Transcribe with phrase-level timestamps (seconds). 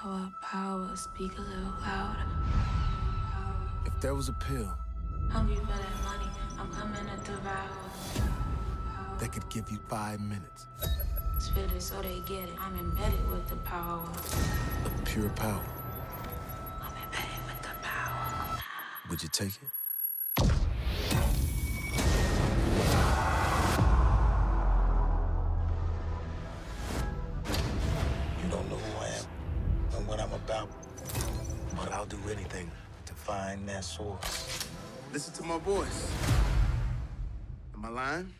[0.00, 2.22] Power, power, speak a little louder.
[3.84, 4.72] If there was a pill
[5.28, 7.68] Hungry for that money, I'm coming to devour.
[9.18, 10.66] that could give you five minutes
[11.38, 12.54] Spit it so they get it.
[12.60, 14.08] I'm embedded with the power.
[14.84, 15.64] of pure power,
[16.80, 18.58] I'm embedded with the power.
[19.10, 19.68] would you take it?
[33.98, 34.68] Source.
[35.12, 36.12] Listen to my voice.
[37.74, 38.32] Am I lying?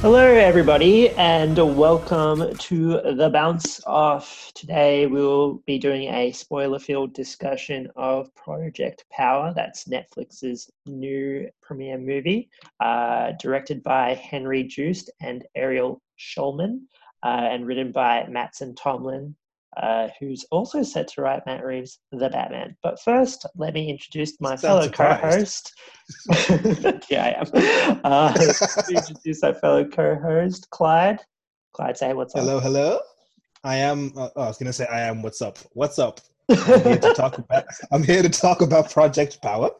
[0.00, 4.52] Hello, everybody, and welcome to the bounce off.
[4.54, 9.52] Today, we'll be doing a spoiler filled discussion of Project Power.
[9.54, 12.48] That's Netflix's new premiere movie,
[12.80, 16.80] uh, directed by Henry Joost and Ariel Schulman,
[17.22, 19.34] uh, and written by Mattson Tomlin,
[19.76, 22.76] uh, who's also set to write Matt Reeves' The Batman.
[22.82, 25.72] But first, let me introduce my Sound fellow co-host.
[27.10, 28.00] yeah, I am.
[28.04, 31.20] Uh, let me introduce our fellow co-host, Clyde.
[31.72, 32.42] Clyde, say what's up.
[32.42, 33.00] Hello, hello.
[33.64, 34.12] I am.
[34.16, 35.22] Uh, oh, I was gonna say I am.
[35.22, 35.58] What's up?
[35.72, 36.20] What's up?
[36.50, 37.64] I'm here to talk about.
[37.90, 39.70] I'm here to talk about Project Power.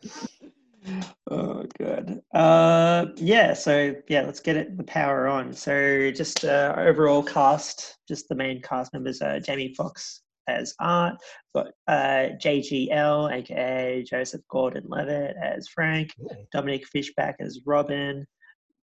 [1.30, 2.20] Oh, good.
[2.34, 3.54] Uh, yeah.
[3.54, 5.52] So yeah, let's get it the power on.
[5.52, 11.14] So just uh, overall cast, just the main cast members: uh, Jamie Foxx as Art,
[11.54, 16.12] got uh, JGL, aka Joseph Gordon-Levitt as Frank,
[16.52, 18.26] Dominique Fishback as Robin,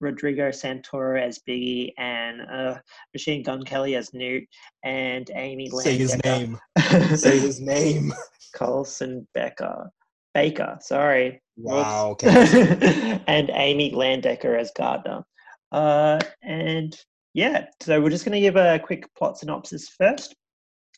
[0.01, 2.79] Rodrigo Santoro as Biggie, and uh,
[3.15, 4.45] Machine Gun Kelly as Newt,
[4.85, 6.59] and Amy Say his name.
[7.17, 8.13] Say his name.
[8.55, 9.91] Colson Becker.
[10.39, 11.43] Baker, sorry.
[11.57, 12.11] Wow.
[12.11, 13.21] Okay.
[13.27, 15.25] and Amy Landecker as Gardner.
[15.73, 16.97] Uh, and
[17.35, 20.37] yeah, so we're just going to give a quick plot synopsis first.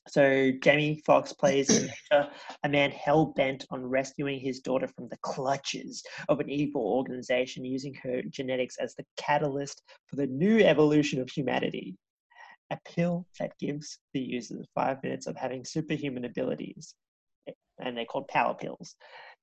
[0.09, 2.29] So Jamie Foxx plays a
[2.69, 7.95] man hell bent on rescuing his daughter from the clutches of an evil organization using
[8.03, 11.97] her genetics as the catalyst for the new evolution of humanity.
[12.71, 16.95] A pill that gives the users five minutes of having superhuman abilities,
[17.81, 18.95] and they're called power pills.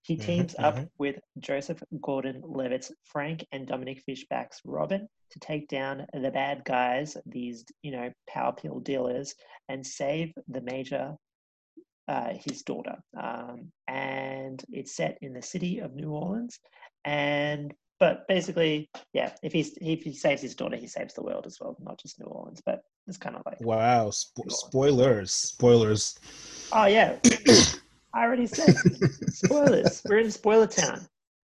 [0.04, 0.90] He Mhm, teams up mhm.
[0.98, 7.66] with Joseph Gordon-Levitt's Frank and Dominique Fishback's Robin to take down the bad guys, these
[7.82, 9.36] you know power pill dealers,
[9.68, 11.16] and save the major,
[12.08, 12.98] uh, his daughter.
[13.20, 16.58] Um, and it's set in the city of New Orleans,
[17.04, 21.46] and but basically, yeah, if he's if he saves his daughter, he saves the world
[21.48, 22.62] as well, not just New Orleans.
[22.66, 24.10] But it's kind of like, Wow.
[24.12, 25.32] Spo- spoilers.
[25.34, 26.16] Spoilers.
[26.72, 27.18] oh yeah,
[28.14, 28.76] I already said
[29.30, 30.02] spoilers.
[30.08, 31.08] We're in spoiler town.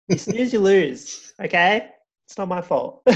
[0.08, 1.34] You snooze, you lose.
[1.42, 1.90] Okay,
[2.28, 3.02] it's not my fault.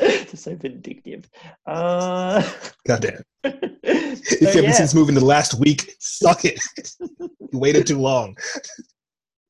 [0.00, 1.28] Just so vindictive.
[1.66, 2.42] Uh,
[2.86, 3.22] Goddamn.
[3.44, 6.60] so, If you haven't yeah, seen this movie in the last week, suck it.
[7.00, 8.36] you waited too long.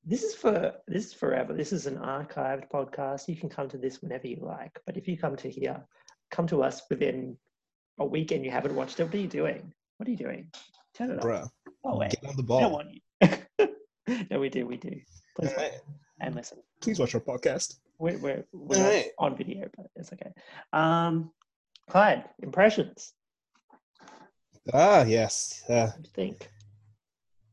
[0.05, 1.53] this is for this is forever.
[1.53, 3.29] This is an archived podcast.
[3.29, 4.79] You can come to this whenever you like.
[4.87, 5.85] But if you come to here,
[6.31, 7.37] come to us within
[7.99, 9.05] a week and you haven't watched it.
[9.05, 9.73] What are you doing?
[9.99, 10.51] What are you doing?
[10.99, 11.51] Turn it off.
[11.85, 12.73] Oh wait, Get on the we don't ball.
[12.73, 14.27] want you.
[14.31, 14.67] no, we do.
[14.67, 14.91] We do.
[15.39, 15.73] Please watch
[16.21, 16.59] and listen.
[16.81, 17.77] Please watch our podcast.
[18.01, 19.11] We're, we're, we're right.
[19.19, 20.33] on video, but it's okay.
[20.73, 21.31] Um,
[21.89, 23.13] Clyde, impressions.
[24.73, 25.63] Ah, yes.
[25.69, 26.51] Uh, What do you think?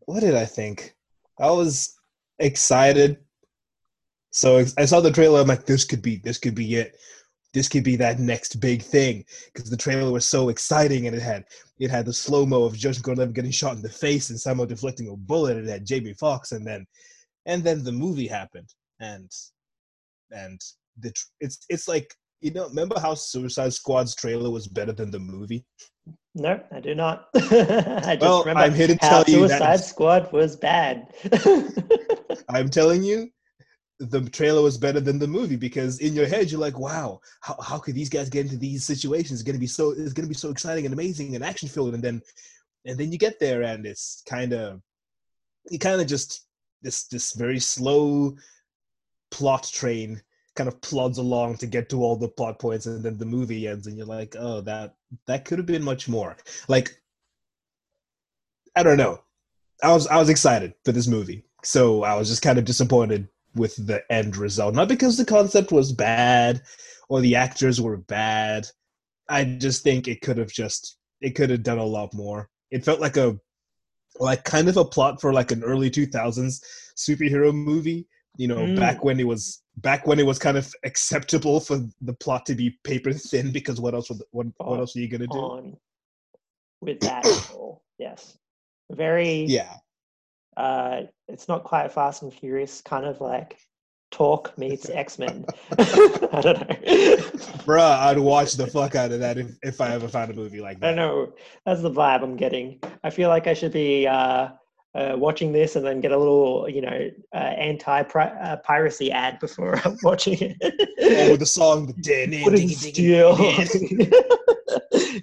[0.08, 0.96] what did I think?
[1.40, 1.96] I was
[2.40, 3.18] excited.
[4.32, 5.40] So I saw the trailer.
[5.42, 6.96] I'm like, this could be, this could be it.
[7.56, 9.24] This could be that next big thing
[9.54, 11.46] because the trailer was so exciting and it had
[11.80, 14.66] it had the slow mo of Joseph Gordon-Levitt getting shot in the face and somehow
[14.66, 15.56] deflecting a bullet.
[15.58, 16.86] And It had Jamie Fox and then
[17.46, 19.32] and then the movie happened and
[20.32, 20.60] and
[21.00, 25.10] the tr- it's it's like you know remember how Suicide Squad's trailer was better than
[25.10, 25.64] the movie?
[26.36, 27.30] No, I do not.
[27.36, 31.08] I just Well, remember I'm here to how tell you that- Suicide Squad was bad.
[32.50, 33.30] I'm telling you,
[34.00, 37.56] the trailer was better than the movie because in your head you're like, wow, how,
[37.62, 39.40] how could these guys get into these situations?
[39.40, 42.04] It's gonna be so it's gonna be so exciting and amazing and action filled, and
[42.04, 42.22] then
[42.86, 44.82] and then you get there and it's kind of
[45.70, 46.48] you kind of just
[46.82, 48.36] this this very slow
[49.32, 50.22] plot train
[50.56, 53.68] kind of plods along to get to all the plot points and then the movie
[53.68, 54.96] ends and you're like oh that
[55.26, 56.36] that could have been much more.
[56.68, 57.02] Like
[58.76, 59.22] i don't know.
[59.82, 61.46] I was i was excited for this movie.
[61.64, 65.72] So i was just kind of disappointed with the end result not because the concept
[65.72, 66.62] was bad
[67.10, 68.68] or the actors were bad
[69.30, 72.84] i just think it could have just it could have done a lot more it
[72.84, 73.38] felt like a
[74.20, 76.62] like kind of a plot for like an early 2000s
[76.96, 78.08] superhero movie
[78.38, 78.76] you know Mm.
[78.76, 82.56] back when it was back when it was kind of acceptable for the plot to
[82.56, 85.78] be paper thin because what else would what, what else are you gonna do on
[86.82, 87.26] with that.
[87.98, 88.38] Yes,
[88.92, 89.46] very.
[89.46, 89.74] Yeah.
[90.58, 93.58] Uh, it's not quite Fast and Furious, kind of like
[94.12, 95.46] Talk meets X Men.
[95.78, 96.76] I don't know.
[97.66, 100.62] Bruh, I'd watch the fuck out of that if, if I ever found a movie
[100.62, 100.88] like I that.
[100.88, 101.34] don't know.
[101.66, 102.80] That's the vibe I'm getting.
[103.04, 104.50] I feel like I should be uh,
[104.94, 109.98] uh, watching this and then get a little, you know, uh, anti-piracy ad before I'm
[110.04, 110.68] watching Oh,
[111.00, 111.32] it.
[111.32, 112.46] with the song, the ding, ding,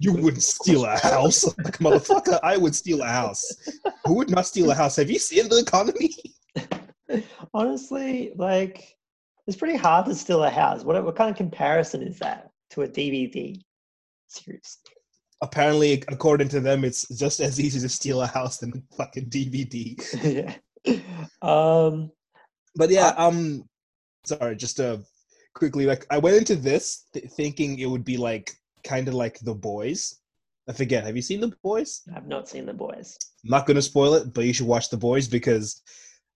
[0.03, 2.41] You wouldn't steal a house, like motherfucker.
[2.43, 3.45] I would steal a house.
[4.05, 4.97] Who would not steal a house?
[4.97, 6.11] Have you seen the economy?
[7.55, 8.97] Honestly, like,
[9.47, 10.83] it's pretty hard to steal a house.
[10.83, 13.63] What, what kind of comparison is that to a DVD
[14.27, 14.79] series?
[15.41, 19.31] Apparently, according to them, it's just as easy to steal a house than a fucking
[19.31, 19.95] DVD.
[20.85, 20.99] yeah.
[21.43, 22.11] Um,
[22.75, 23.69] But yeah, um,
[24.25, 24.99] sorry, just uh,
[25.55, 28.53] quickly, like I went into this th- thinking it would be like
[28.85, 30.19] kind of like The Boys.
[30.69, 31.05] I forget.
[31.05, 32.03] Have you seen The Boys?
[32.15, 33.19] I've not seen the boys.
[33.45, 35.83] I'm not gonna spoil it, but you should watch The Boys because,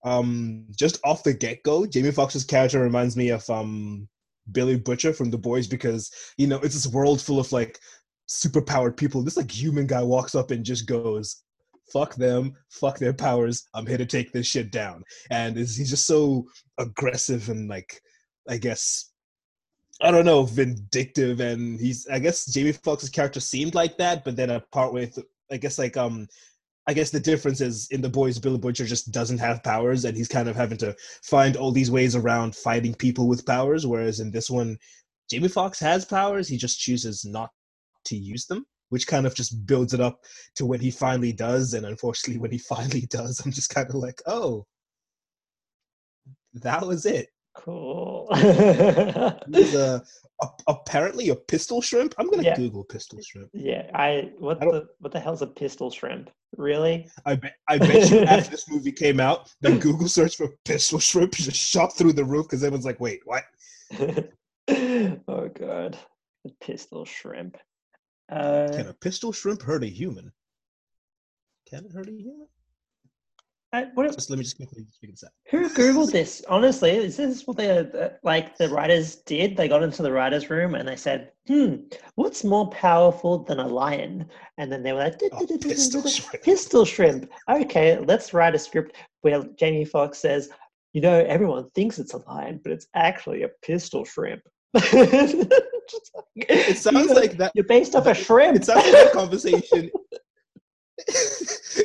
[0.04, 4.08] um, just off the get go, Jamie Foxx's character reminds me of um
[4.52, 7.78] Billy Butcher from The Boys because you know it's this world full of like
[8.28, 9.22] superpowered people.
[9.22, 11.42] This like human guy walks up and just goes,
[11.92, 13.64] "Fuck them, fuck their powers.
[13.74, 16.46] I'm here to take this shit down." And he's just so
[16.78, 18.00] aggressive and like,
[18.48, 19.12] I guess.
[20.02, 22.06] I don't know, vindictive, and he's.
[22.08, 25.18] I guess Jamie Foxx's character seemed like that, but then apart with,
[25.50, 26.28] I guess like um,
[26.86, 30.16] I guess the difference is in the boys, Billy Butcher just doesn't have powers, and
[30.16, 33.86] he's kind of having to find all these ways around fighting people with powers.
[33.86, 34.78] Whereas in this one,
[35.30, 37.50] Jamie Foxx has powers, he just chooses not
[38.04, 40.20] to use them, which kind of just builds it up
[40.54, 41.74] to when he finally does.
[41.74, 44.66] And unfortunately, when he finally does, I'm just kind of like, oh,
[46.54, 47.28] that was it.
[47.56, 48.28] Cool.
[48.34, 48.44] He's
[49.74, 50.02] a,
[50.42, 52.14] a, apparently a pistol shrimp.
[52.18, 52.56] I'm gonna Yeah.
[52.56, 53.50] Google pistol shrimp.
[53.52, 56.30] yeah, I what I the what the hell's a pistol shrimp?
[56.56, 57.08] Really?
[57.24, 60.98] I bet, I bet you after this movie came out, the Google search for pistol
[60.98, 63.44] shrimp just shot through the roof because everyone's like, wait, what?
[64.68, 65.96] oh god,
[66.46, 67.56] a pistol shrimp.
[68.30, 70.32] Uh, Can a pistol shrimp hurt a human?
[71.68, 72.48] Can it hurt a human?
[73.72, 75.32] I- what, Just let me just quickly figure this out.
[75.50, 76.42] who googled this?
[76.48, 79.56] Honestly, is this what they uh, like the writers did?
[79.56, 81.76] They got into the writers' room and they said, "Hmm,
[82.14, 86.42] what's more powerful than a lion?" And then they were like, Oh, pistol shrimp.
[86.44, 87.30] Pistol shrimp.
[87.50, 90.48] Okay, let's write a script where Jamie Foxx says,
[90.92, 94.42] "You know, everyone thinks it's a lion, but it's actually a pistol shrimp."
[94.74, 95.52] it
[96.36, 97.52] It sounds like that.
[97.54, 98.56] you're based off a shrimp.
[98.56, 99.90] It sounds like a conversation.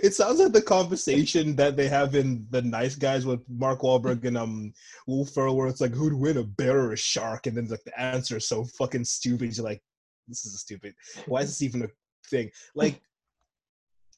[0.03, 4.25] it sounds like the conversation that they have in the Nice Guys with Mark Wahlberg
[4.25, 4.74] and um
[5.07, 7.48] Will Ferrell, where it's like, who'd win, a bear or a shark?
[7.48, 9.56] And then like the answer is so fucking stupid.
[9.56, 9.81] You're like,
[10.27, 10.95] this is stupid.
[11.25, 11.88] Why is this even a
[12.30, 12.50] thing?
[12.75, 13.01] Like,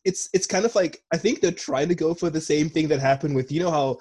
[0.05, 2.87] it's it's kind of like I think they're trying to go for the same thing
[2.89, 3.99] that happened with you know how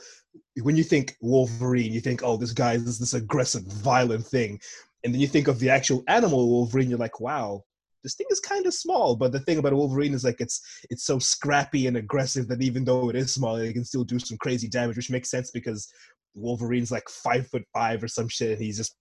[0.62, 4.60] when you think Wolverine, you think, oh, this guy is this aggressive, violent thing,
[5.04, 7.62] and then you think of the actual animal Wolverine, you're like, wow,
[8.02, 9.16] this thing is kind of small.
[9.16, 10.60] But the thing about Wolverine is like it's
[10.90, 14.18] it's so scrappy and aggressive that even though it is small, it can still do
[14.18, 15.88] some crazy damage, which makes sense because
[16.34, 18.52] Wolverine's like five foot five or some shit.
[18.52, 18.94] And he's just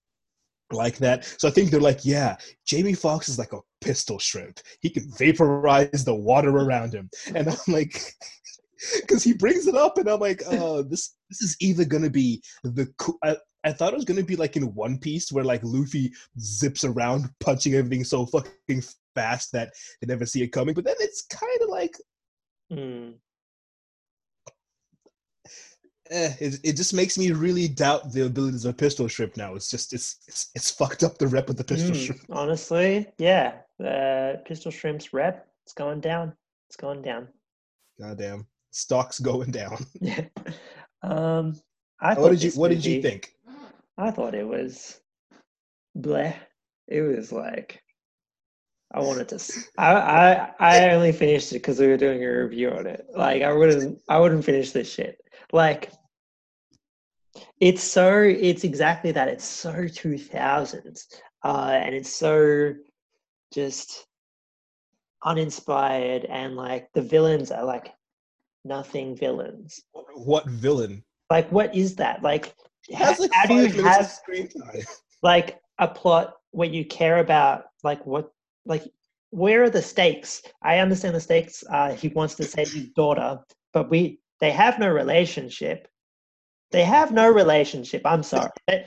[0.72, 1.26] like that.
[1.38, 4.60] So I think they're like, yeah, Jamie Foxx is like a pistol shrimp.
[4.82, 7.10] He can vaporize the water around him.
[7.36, 8.02] And I'm like,
[9.02, 12.42] because he brings it up, and I'm like, oh, this this is either gonna be
[12.64, 12.88] the
[13.24, 16.12] I, uh, I thought it was gonna be like in One Piece where like Luffy
[16.40, 18.84] zips around punching everything so fucking
[19.16, 20.74] fast that they never see it coming.
[20.74, 21.96] But then it's kind of like,
[22.72, 23.10] Hmm.
[26.10, 29.56] eh, it, it just makes me really doubt the abilities of pistol shrimp now.
[29.56, 32.22] It's just it's it's, it's fucked up the rep of the pistol Mm, shrimp.
[32.32, 33.56] honestly, yeah.
[33.84, 36.34] Uh, pistol shrimp's rep, it's going down.
[36.70, 37.28] It's going down.
[38.00, 39.86] Goddamn, stocks going down.
[40.02, 40.26] Yeah.
[41.04, 41.60] Um,
[42.00, 43.34] I thought what did you What did you think?
[44.02, 45.00] I thought it was
[45.96, 46.36] bleh.
[46.88, 47.84] It was like
[48.94, 49.40] I wanted to.
[49.78, 53.06] I I, I only finished it because we were doing a review on it.
[53.16, 55.18] Like I wouldn't I wouldn't finish this shit.
[55.54, 55.92] Like
[57.60, 59.28] it's so it's exactly that.
[59.28, 61.08] It's so two thousands,
[61.44, 62.74] uh, and it's so
[63.54, 64.08] just
[65.24, 67.94] uninspired and like the villains are like
[68.66, 69.80] nothing villains.
[70.16, 71.04] What villain?
[71.30, 72.24] Like what is that?
[72.24, 72.56] Like
[72.94, 74.82] has like how do you have screen time.
[75.24, 78.32] like a plot where you care about like what
[78.66, 78.84] like
[79.32, 83.40] where are the stakes i understand the stakes uh he wants to save his daughter
[83.74, 85.88] but we they have no relationship
[86.72, 88.86] they have no relationship i'm sorry they,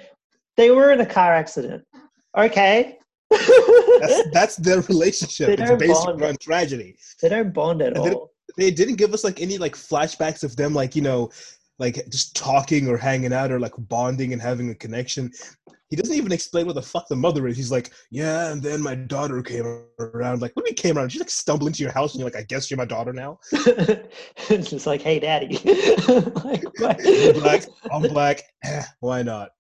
[0.56, 1.82] they were in a car accident
[2.36, 2.98] okay
[4.00, 5.56] That's that's their relationship.
[5.56, 6.22] They It's based bond.
[6.22, 6.96] on tragedy.
[7.20, 8.30] they don't bond at And all.
[8.56, 11.30] They didn't give us like any like flashbacks of them like you know
[11.78, 15.30] like just talking or hanging out or like bonding and having a connection.
[15.90, 17.56] He doesn't even explain what the fuck the mother is.
[17.56, 20.40] He's like, yeah, and then my daughter came around.
[20.42, 21.10] Like, when you came around?
[21.10, 23.38] She like stumbled into your house and you're like, I guess you're my daughter now.
[23.52, 25.56] it's just like, hey, daddy.
[26.44, 26.64] like?
[26.78, 28.42] You're black, I'm black.
[28.64, 29.50] Eh, Why not?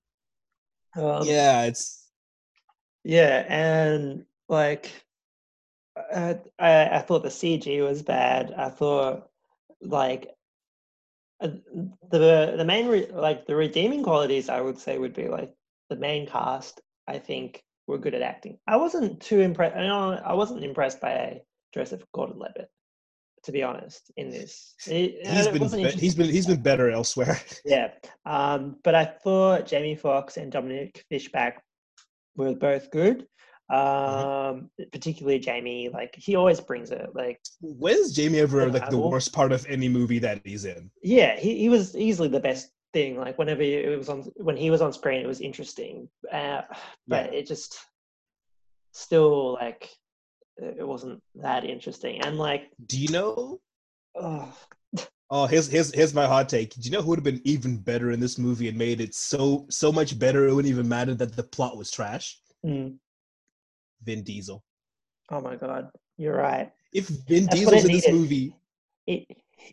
[0.96, 2.08] Um, yeah, it's
[3.04, 4.90] Yeah, and like,
[6.12, 8.52] uh, I I thought the CG was bad.
[8.56, 9.28] I thought
[9.80, 10.33] like
[11.40, 15.52] the the main re- like the redeeming qualities I would say would be like
[15.90, 16.80] the main cast.
[17.06, 18.58] I think were good at acting.
[18.66, 19.76] I wasn't too impressed.
[19.76, 21.42] I know I wasn't impressed by
[21.74, 22.70] Joseph Gordon-Levitt,
[23.42, 24.10] to be honest.
[24.16, 27.38] In this, It- he's been be- he's been he's been better elsewhere.
[27.64, 27.90] yeah,
[28.24, 31.62] um, but I thought Jamie Foxx and Dominique Fishback
[32.36, 33.26] were both good.
[33.74, 37.10] Um, particularly Jamie, like he always brings it.
[37.14, 40.90] Like, When's Jamie ever like the worst part of any movie that he's in?
[41.02, 43.18] yeah, he, he was easily the best thing.
[43.18, 46.08] Like whenever it was on, when he was on screen, it was interesting.
[46.32, 46.62] Uh,
[47.08, 47.78] but it just
[48.92, 49.90] still like
[50.56, 52.20] it wasn't that interesting.
[52.20, 53.60] And like, Do you know?
[54.14, 54.56] oh,
[55.30, 56.74] Oh, here's here's here's my hot take.
[56.74, 59.14] Do you know who would have been even better in this movie and made it
[59.14, 60.46] so so much better?
[60.46, 62.38] It wouldn't even matter that the plot was trash.
[62.64, 62.94] mm,
[64.04, 64.62] Vin Diesel.
[65.30, 66.70] oh my god, you're right.
[66.92, 68.14] If Vin That's Diesel's in this needed.
[68.14, 68.56] movie,
[69.06, 69.26] it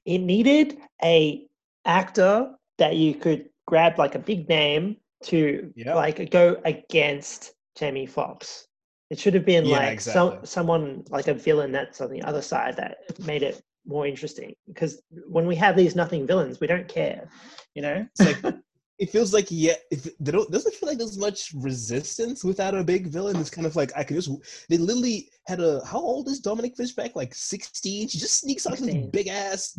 [0.06, 1.48] it needed a
[1.86, 5.96] actor that you could grab like a big name to Yeah.
[5.96, 8.68] like go against Jamie Foxx.
[9.10, 10.38] It should have been Yeah, like exactly.
[10.38, 14.54] some someone like a villain that's on the other side that made it more interesting.
[14.68, 17.28] Because when we have these nothing villains, we don't care,
[17.76, 18.08] you know.
[18.18, 18.56] it's like
[19.02, 19.74] it feels like yeah,
[20.22, 23.36] don't doesn't feel like there's much resistance without a big villain.
[23.38, 24.30] It's kind of like I could just
[24.70, 27.16] they literally had a how old is Dominique Fishback?
[27.16, 28.10] Like 16?
[28.10, 29.78] She just sneaks out of this big ass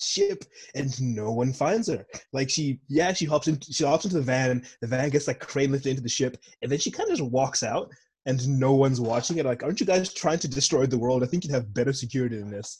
[0.00, 0.44] ship
[0.76, 2.06] and no one finds her.
[2.32, 5.40] Like she yeah, she hops in she hops into the van, the van gets like
[5.40, 7.90] crane lifted into the ship, and then she kind of just walks out
[8.26, 9.44] and no one's watching it.
[9.44, 11.24] Like, aren't you guys trying to destroy the world?
[11.24, 12.78] I think you'd have better security than this.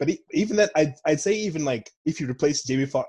[0.00, 3.08] But even that, I'd, I'd say even like if you replace Jamie Foxx,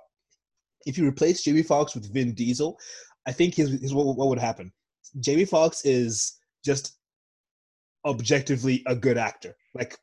[0.88, 2.80] if you replace Jamie Foxx with Vin Diesel,
[3.28, 4.72] I think his, his what, what would happen.
[5.20, 6.98] Jamie Foxx is just
[8.06, 9.56] objectively a good actor.
[9.74, 9.98] Like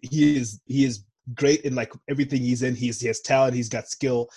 [0.00, 2.74] he is he is great in like everything he's in.
[2.74, 3.54] He's he has talent.
[3.54, 4.28] He's got skill.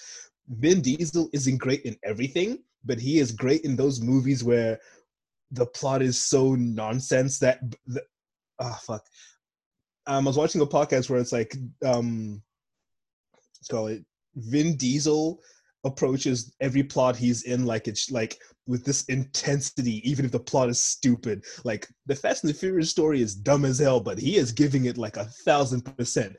[0.49, 4.79] Vin Diesel isn't great in everything, but he is great in those movies where
[5.51, 8.01] the plot is so nonsense that the,
[8.59, 9.05] ah fuck.
[10.05, 12.41] Um, I was watching a podcast where it's like um,
[13.59, 14.03] let's call it
[14.35, 15.39] Vin Diesel
[15.85, 18.37] approaches every plot he's in like it's like
[18.67, 21.43] with this intensity, even if the plot is stupid.
[21.63, 24.85] Like the Fast and the Furious story is dumb as hell, but he is giving
[24.85, 26.35] it like a thousand percent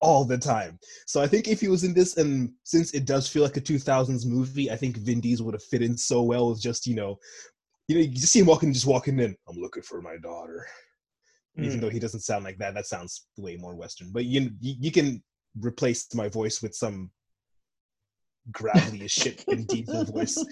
[0.00, 0.78] all the time.
[1.06, 3.60] So I think if he was in this, and since it does feel like a
[3.60, 6.94] 2000s movie, I think Vin Diesel would have fit in so well with just you
[6.94, 7.18] know,
[7.88, 9.34] you know, you just see him walking, just walking in.
[9.48, 10.66] I'm looking for my daughter.
[11.58, 11.82] Even Mm.
[11.82, 14.10] though he doesn't sound like that, that sounds way more Western.
[14.12, 15.22] But you you, you can
[15.60, 17.10] replace my voice with some
[18.52, 20.44] gravelly as shit Vin Diesel voice.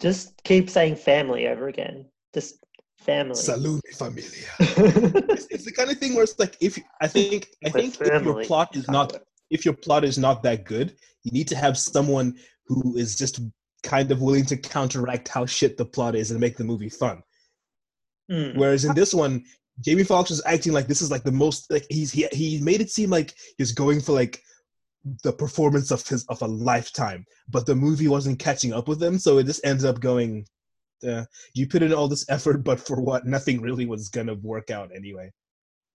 [0.00, 2.06] Just keep saying family over again.
[2.34, 2.64] Just
[3.00, 3.34] family.
[3.34, 4.30] Salud mi familia.
[5.32, 8.24] It's, it's the kind of thing where it's like if I think I think if
[8.24, 9.16] your plot is not
[9.50, 12.36] if your plot is not that good, you need to have someone
[12.66, 13.40] who is just
[13.82, 17.22] kind of willing to counteract how shit the plot is and make the movie fun.
[18.30, 18.56] Mm.
[18.56, 19.44] Whereas in this one,
[19.80, 22.80] Jamie Foxx was acting like this is like the most like he's he he made
[22.80, 24.42] it seem like he's going for like
[25.22, 29.18] the performance of his of a lifetime, but the movie wasn't catching up with him,
[29.18, 30.46] so it just ends up going.
[31.06, 33.26] Uh, you put in all this effort, but for what?
[33.26, 35.30] Nothing really was gonna work out anyway.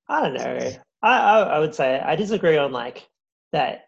[0.08, 0.72] I don't know.
[1.02, 3.08] I, I I would say I disagree on like
[3.52, 3.86] that.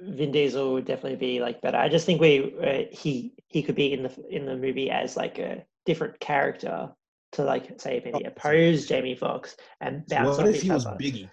[0.00, 1.78] Vin Diesel would definitely be like better.
[1.78, 5.16] I just think we uh, he he could be in the in the movie as
[5.16, 6.90] like a different character
[7.32, 10.84] to like say maybe Oh, oppose Jamie Foxx and bounce what if he was.
[10.84, 11.30] Biggie?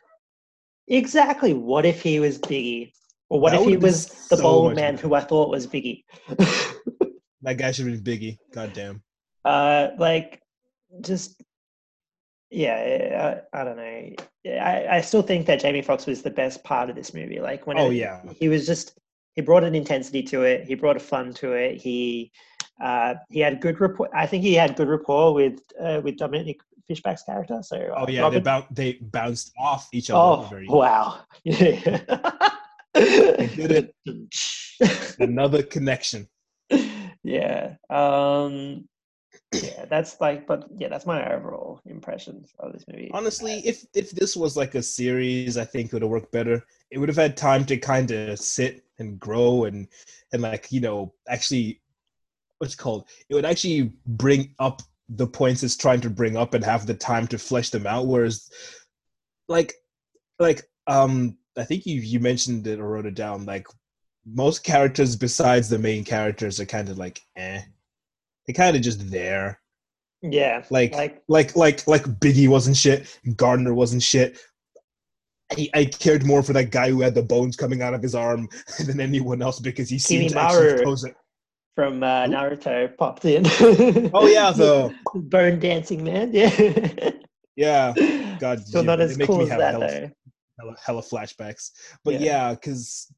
[0.90, 1.54] Exactly.
[1.54, 2.92] What if he was Biggie?
[3.30, 6.04] Or what That if he was the so bald man who I thought was Biggie?
[7.42, 8.38] That guy should have been Biggie.
[8.54, 9.02] God damn.
[9.46, 10.42] uh, like,
[11.00, 11.42] just
[12.52, 14.10] yeah, I, I don't know.
[14.60, 17.40] I, I still think that Jamie Foxx was the best part of this movie.
[17.40, 18.22] Like when Oh, it- yeah.
[18.38, 18.98] he was just
[19.36, 20.66] he brought an intensity to it.
[20.68, 21.78] He brought a fun to it.
[21.80, 22.32] He
[22.84, 24.10] uh, he had good rapport.
[24.14, 27.60] I think he had good rapport with uh, with Dominique Fishback's character.
[27.62, 30.20] So uh, Oh yeah, they, bou- they bounced off each other.
[30.20, 31.20] Oh very wow!
[31.44, 32.10] Yeah.
[32.96, 33.94] did
[35.20, 36.28] Another connection.
[37.24, 37.76] yeah.
[37.90, 38.88] Um,
[39.52, 43.12] yeah, that's like, but yeah, that's my overall impression of this movie.
[43.14, 46.64] Honestly, if if this was like a series, I think it would have worked better.
[46.92, 49.88] It would have had time to kind of sit and grow and
[50.34, 51.82] and like you know actually
[52.60, 53.08] what's it called.
[53.30, 56.94] It would actually bring up the points it's trying to bring up and have the
[56.94, 58.08] time to flesh them out.
[58.08, 58.50] Whereas,
[59.48, 59.74] like,
[60.40, 63.46] like um, I think you you mentioned it or wrote it down.
[63.46, 63.68] Like
[64.26, 67.62] most characters besides the main characters are kind of like eh.
[68.46, 69.60] They're kind of just there.
[70.22, 73.20] yeah, Like, like like like like Biggie wasn't shit.
[73.36, 74.40] Gardner wasn't shit.
[75.52, 78.16] I, I cared more for that guy who had the bones coming out of his
[78.16, 78.48] arm
[78.86, 81.16] than anyone else because he seemed to actually pose it.
[81.76, 83.44] From uh, Naruto popped in.
[84.14, 86.32] Oh yeah, the bone dancing man.
[86.34, 87.12] Yeah.
[87.56, 87.94] yeah.
[88.40, 90.10] God, Still you- not as cool me as that hella- though.
[90.60, 91.72] hella, hella flashbacks.
[92.04, 92.20] But Yeah.
[92.20, 93.12] yeah, because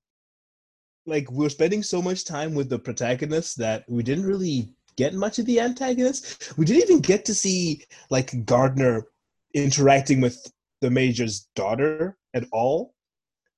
[1.08, 5.40] like we're spending so much time with the protagonist that we didn't really get much
[5.40, 6.54] of the antagonist.
[6.58, 9.08] We didn't even get to see like Gardner
[9.56, 12.94] interacting with the major's daughter at all.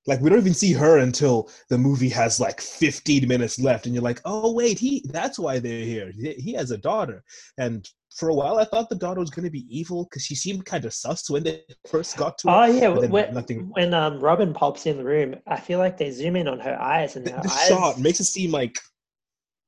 [0.06, 3.94] Like we don't even see her until the movie has like 15 minutes left, and
[3.94, 6.12] you're like, oh wait, he that's why they're here.
[6.12, 7.22] He, has a daughter,
[7.58, 10.34] and for a while I thought the daughter was going to be evil because she
[10.34, 12.54] seemed kind of sus when they first got to her.
[12.54, 16.10] Oh yeah, when, nothing when um Robin pops in the room, I feel like they
[16.10, 17.68] zoom in on her eyes and the, her the eyes.
[17.68, 18.78] shot makes it seem like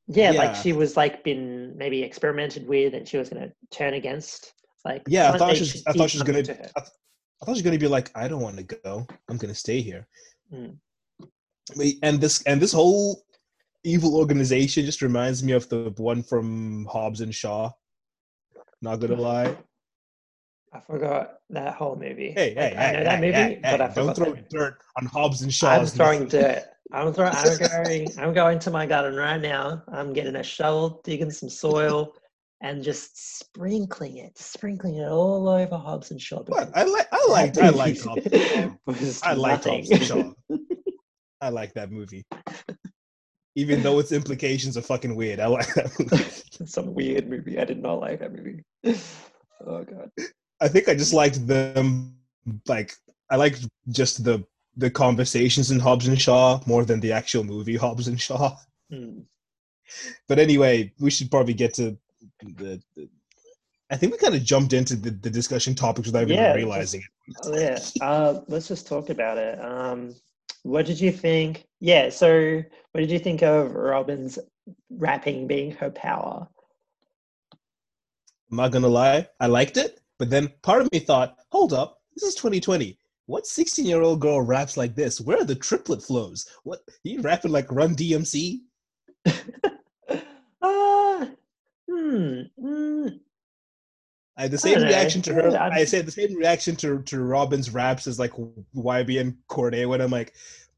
[0.09, 4.52] yeah, like she was like been maybe experimented with, and she was gonna turn against.
[4.85, 5.33] Like yeah.
[5.33, 6.71] I thought she was, I thought she was something to.
[7.40, 9.07] I, thought she was gonna be like, I don't want to go.
[9.28, 10.07] I'm gonna stay here.
[10.52, 10.76] Mm.
[12.02, 13.25] And this and this whole
[13.85, 17.71] evil organization just reminds me of the one from Hobbs and Shaw.
[18.83, 19.57] Not gonna lie.
[20.73, 22.33] I forgot that whole movie.
[22.33, 24.50] Hey, Like, hey, I know hey, that movie, hey, but I hey, don't throw that
[24.50, 25.71] dirt on Hobbs and Shaw.
[25.71, 26.64] I'm throwing dirt.
[26.93, 27.35] I'm throwing.
[27.35, 28.19] I'm going.
[28.19, 29.83] I'm going to my garden right now.
[29.88, 32.14] I'm getting a shovel, digging some soil,
[32.66, 36.42] and just sprinkling it, sprinkling it all over Hobbs and Shaw.
[36.42, 36.70] What?
[36.75, 37.06] I like.
[37.12, 38.26] I like, I like Hobbs.
[38.26, 39.20] and Shaw.
[39.28, 39.87] I liked nothing.
[39.87, 40.56] Hobbs and Shaw.
[41.41, 42.25] I like that movie.
[43.54, 46.25] Even though its implications are fucking weird, I like that movie.
[46.67, 47.58] Some weird movie.
[47.58, 48.62] I did not like that movie.
[49.67, 50.10] Oh god.
[50.60, 52.14] I think I just liked them.
[52.69, 52.93] Like
[53.30, 54.45] I liked just the
[54.76, 58.54] the conversations in Hobbs and Shaw more than the actual movie Hobbs and Shaw.
[58.91, 59.21] Hmm.
[60.28, 61.97] But anyway, we should probably get to
[62.42, 62.80] the.
[62.96, 63.08] the
[63.88, 67.02] I think we kind of jumped into the, the discussion topics without even Yeah, realizing
[67.02, 67.36] it.
[67.44, 67.78] Oh, yeah.
[68.00, 69.60] Uh, let's just talk about it.
[69.60, 70.12] Um,
[70.64, 71.66] what did you think?
[71.78, 72.10] Yeah.
[72.10, 74.40] So, what did you think of Robin's
[74.90, 76.49] rapping being her power?
[78.50, 82.00] I'm not gonna lie, I liked it, but then part of me thought, hold up,
[82.14, 82.99] this is 2020.
[83.26, 85.20] What 16 year old girl raps like this?
[85.20, 86.46] Where are the triplet flows?
[86.62, 88.60] What you rapping like Run DMC?
[90.62, 91.26] Uh,
[91.97, 92.67] hmm.
[92.67, 93.21] mm,
[94.37, 94.87] I had the same know.
[94.87, 95.56] reaction to her.
[95.56, 98.32] I'm- said the same reaction to to Robin's raps as like
[98.75, 100.35] YBN Cordae when I'm like,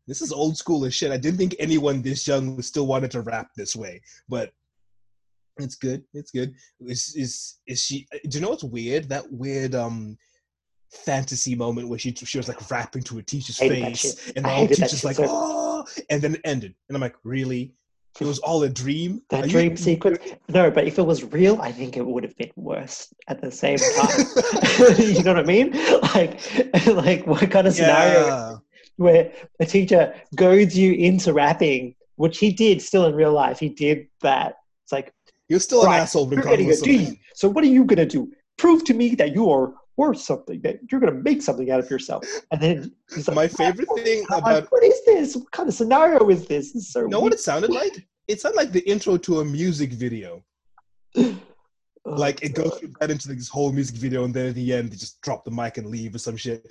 [0.07, 1.11] this is old school as shit.
[1.11, 4.53] I didn't think anyone this young would still wanted to rap this way, but
[5.59, 6.05] it's good.
[6.15, 6.55] It's good.
[6.81, 8.07] Is is is she?
[8.29, 9.09] Do you know what's weird?
[9.09, 10.17] That weird um
[10.93, 14.69] fantasy moment where she she was like rapping to a teacher's face, and the whole
[14.69, 17.75] teacher's like, so- oh, and then it ended, and I'm like, really?
[18.21, 19.23] It was all a dream.
[19.31, 20.19] that Are you- dream sequence.
[20.49, 23.51] No, but if it was real, I think it would have been worse at the
[23.51, 24.27] same time.
[24.99, 25.73] you know what I mean?
[26.15, 28.57] Like, like what kind of scenario Yeah.
[28.97, 33.59] where a teacher goads you into rapping, which he did still in real life.
[33.61, 34.57] He did that.
[34.83, 35.13] It's like,
[35.49, 36.83] You're still an asshole regardless.
[36.85, 37.17] of-.
[37.35, 38.33] So what are you gonna do?
[38.57, 40.61] Prove to me that you are worth something.
[40.63, 42.25] That you're gonna make something out of yourself.
[42.51, 42.93] And then
[43.27, 45.37] like, My favorite thing I'm like, about what is this?
[45.37, 46.73] What kind of scenario is this?
[46.73, 48.07] This is so You know what it sounded like?
[48.29, 50.43] It sounded like the intro to a music video.
[52.07, 54.91] Oh, Like it goes that into this whole music video, and then at the end,
[54.91, 56.71] they just drop the mic and leave or some shit.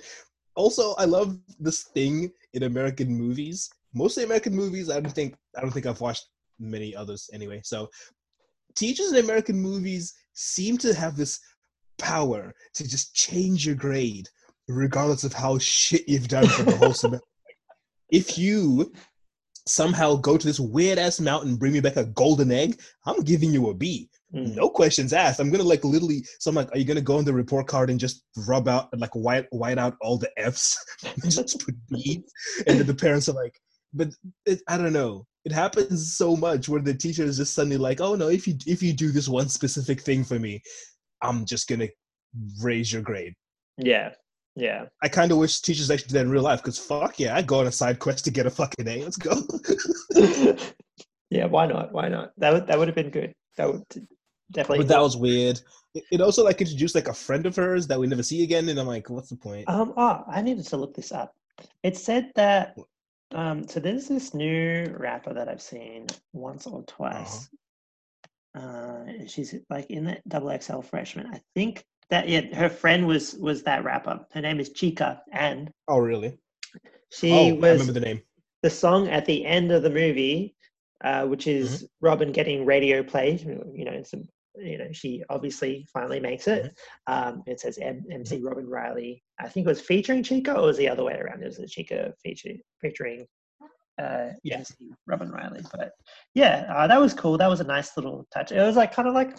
[0.56, 3.70] Also, I love this thing in American movies.
[3.94, 4.90] Mostly American movies.
[4.90, 6.26] I don't think I don't think I've watched
[6.58, 7.60] many others anyway.
[7.62, 7.88] So,
[8.74, 11.38] teachers in American movies seem to have this
[11.98, 14.28] power to just change your grade,
[14.68, 17.24] regardless of how shit you've done for the whole semester.
[18.10, 18.92] If you
[19.66, 23.52] somehow go to this weird ass mountain, bring me back a golden egg, I'm giving
[23.52, 24.08] you a B.
[24.34, 24.56] Mm.
[24.56, 25.40] No questions asked.
[25.40, 26.24] I'm gonna like literally.
[26.38, 28.88] So I'm like, are you gonna go on the report card and just rub out
[28.98, 30.78] like white white out all the Fs
[31.22, 32.22] and just put B?
[32.66, 33.58] And then the parents are like,
[33.94, 34.08] but
[34.44, 35.26] it, I don't know.
[35.44, 38.54] It happens so much where the teacher is just suddenly like, oh no, if you
[38.66, 40.60] if you do this one specific thing for me,
[41.22, 41.88] I'm just gonna
[42.62, 43.34] raise your grade.
[43.76, 44.12] Yeah,
[44.58, 44.86] yeah.
[45.02, 47.46] I kind of wish teachers actually did that in real life because fuck yeah, I'd
[47.46, 49.04] go on a side quest to get a fucking A.
[49.04, 49.32] Let's go.
[51.30, 51.92] yeah, why not?
[51.92, 52.32] Why not?
[52.38, 53.34] That would that would have been good.
[53.56, 53.84] That would
[54.50, 54.78] definitely.
[54.78, 55.60] But that was weird.
[56.10, 58.78] It, also like introduced like a friend of hers that we never see again, and
[58.78, 59.68] I'm like, what's the point?
[59.68, 61.34] Um, oh, I needed to look this up.
[61.82, 62.76] It said that.
[63.32, 67.48] Um, so there's this new rapper that I've seen once or twice.
[68.58, 71.26] Uh she's like in that double XL freshman.
[71.32, 74.16] I think that yeah, her friend was was that rapper.
[74.32, 76.32] Her name is Chika, and Oh, really?
[77.10, 78.20] she oh, I was remember the name.
[78.62, 80.54] the song at the end of the movie,
[81.04, 82.06] uh, which is Mm-hmm.
[82.06, 83.28] Robin getting radio play.
[83.80, 84.20] You know, it's a,
[84.70, 86.62] you know she obviously finally makes it.
[86.64, 87.12] Mm-hmm.
[87.12, 89.22] Um, it says M- MC Robin Riley.
[89.38, 91.42] I think it was featuring Chika, or was the other way around?
[91.42, 93.26] It was the Chika feature, featuring
[93.98, 94.62] uh, Yeah.
[95.06, 95.62] Robin Riley.
[95.72, 95.92] But
[96.34, 97.36] yeah, uh, that was cool.
[97.38, 98.52] That was a nice little touch.
[98.52, 99.36] It was like kind of like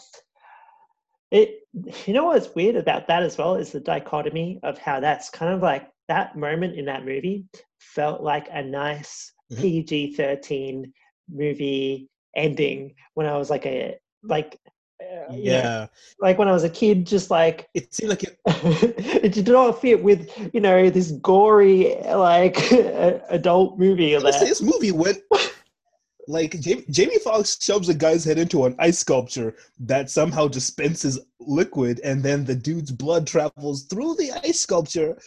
[1.31, 1.59] it.
[2.07, 5.53] You know what's weird about that as well is the dichotomy of how that's kind
[5.53, 7.45] of like that moment in that movie
[7.79, 9.61] felt like a nice Mhm.
[9.61, 10.93] PG thirteen
[11.31, 14.59] movie ending when I was like a like.
[15.01, 15.87] Uh, you know, Yeah,
[16.19, 18.37] like when I was a kid, just like it seemed like it.
[18.45, 22.71] it did not fit with you know this gory like
[23.29, 24.15] adult movie.
[24.15, 24.39] That.
[24.39, 25.19] this movie went
[26.27, 31.19] like Jamie, Jamie Foxx shoves a guy's head into an ice sculpture that somehow dispenses
[31.39, 35.17] liquid, and then the dude's blood travels through the ice sculpture,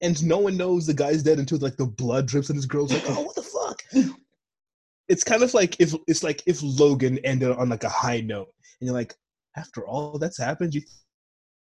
[0.00, 2.92] and no one knows the guy's dead until like the blood drips, and his girl's
[2.92, 3.82] like, "Oh, what the fuck."
[5.08, 8.52] It's kind of like if it's like if Logan ended on like a high note,
[8.80, 9.14] and you're like,
[9.56, 10.82] after all that's happened, you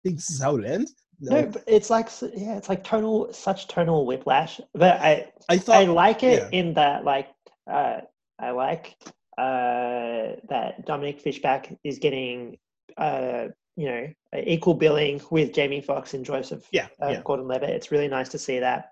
[0.04, 0.94] think this is how it ends?
[1.22, 4.62] No, but it's like yeah, it's like tonal, such tonal whiplash.
[4.74, 6.60] But I I thought I like it yeah.
[6.60, 7.30] in that like
[7.70, 8.02] uh,
[8.40, 8.96] I like
[9.38, 12.58] uh, that Dominique Fishback is getting
[12.98, 14.08] uh, you know
[14.44, 17.22] equal billing with Jamie Foxx and Joseph Yeah, uh, yeah.
[17.26, 17.70] Gordon-Levitt.
[17.70, 18.92] It's really nice to see that,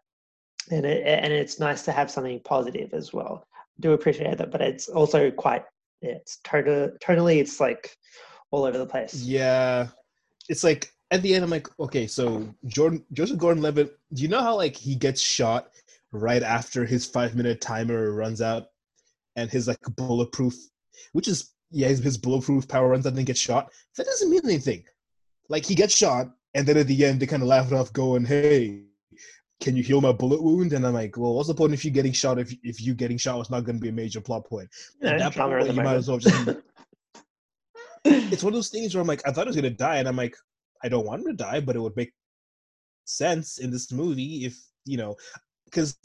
[0.70, 3.48] and it, and it's nice to have something positive as well.
[3.80, 5.63] Do appreciate that, but it's also quite
[6.02, 7.96] it's total, tonally it's like
[8.52, 9.16] all over the place.
[9.16, 9.88] Yeah,
[10.50, 14.42] it's like at the end, I'm like, okay, so Jordan Joseph Gordon-Levitt, do you know
[14.42, 15.70] how like he gets shot
[16.12, 18.68] right after his five minute timer runs out,
[19.36, 20.56] and his like bulletproof,
[21.14, 23.72] which is yeah, his, his bulletproof power runs out and gets shot.
[23.98, 24.84] That doesn't mean anything.
[25.50, 27.94] Like he gets shot, and then at the end they kind of laugh it off,
[27.94, 28.84] going, "Hey,
[29.60, 31.91] can you heal my bullet wound?" And I'm like, well, what's the point if you
[31.91, 34.46] getting shot if if you getting shot it's not going to be a major plot
[34.46, 34.70] point?
[35.02, 36.50] You that point, you might as well just
[38.06, 40.08] it's one of those things where I'm like, I thought he was gonna die, and
[40.08, 40.36] I'm like,
[40.84, 42.13] I don't want him to die, but it would make
[43.06, 45.15] sense in this movie if you know,
[45.65, 45.98] because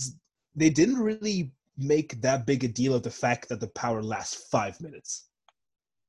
[0.54, 4.48] they didn't really make that big a deal of the fact that the power lasts
[4.50, 5.28] five minutes.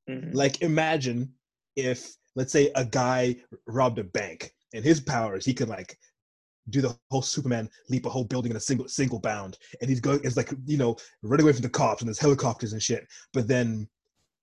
[0.09, 0.33] Mhm.
[0.33, 1.33] Like, imagine
[1.75, 5.97] if, let's say, a guy robbed a bank, and his powers, he could like
[6.69, 9.99] do the whole Superman leap a whole building in a single single bound, and he's
[9.99, 13.05] going, it's like you know, running away from the cops and there's helicopters and shit.
[13.33, 13.87] But then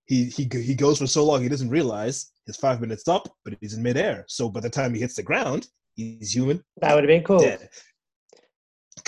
[0.05, 3.55] he he he goes for so long he doesn't realize his five minutes up, but
[3.61, 4.25] he's in midair.
[4.27, 7.39] So by the time he hits the ground, he's human That would have been cool.
[7.39, 7.59] dead.
[7.59, 7.69] That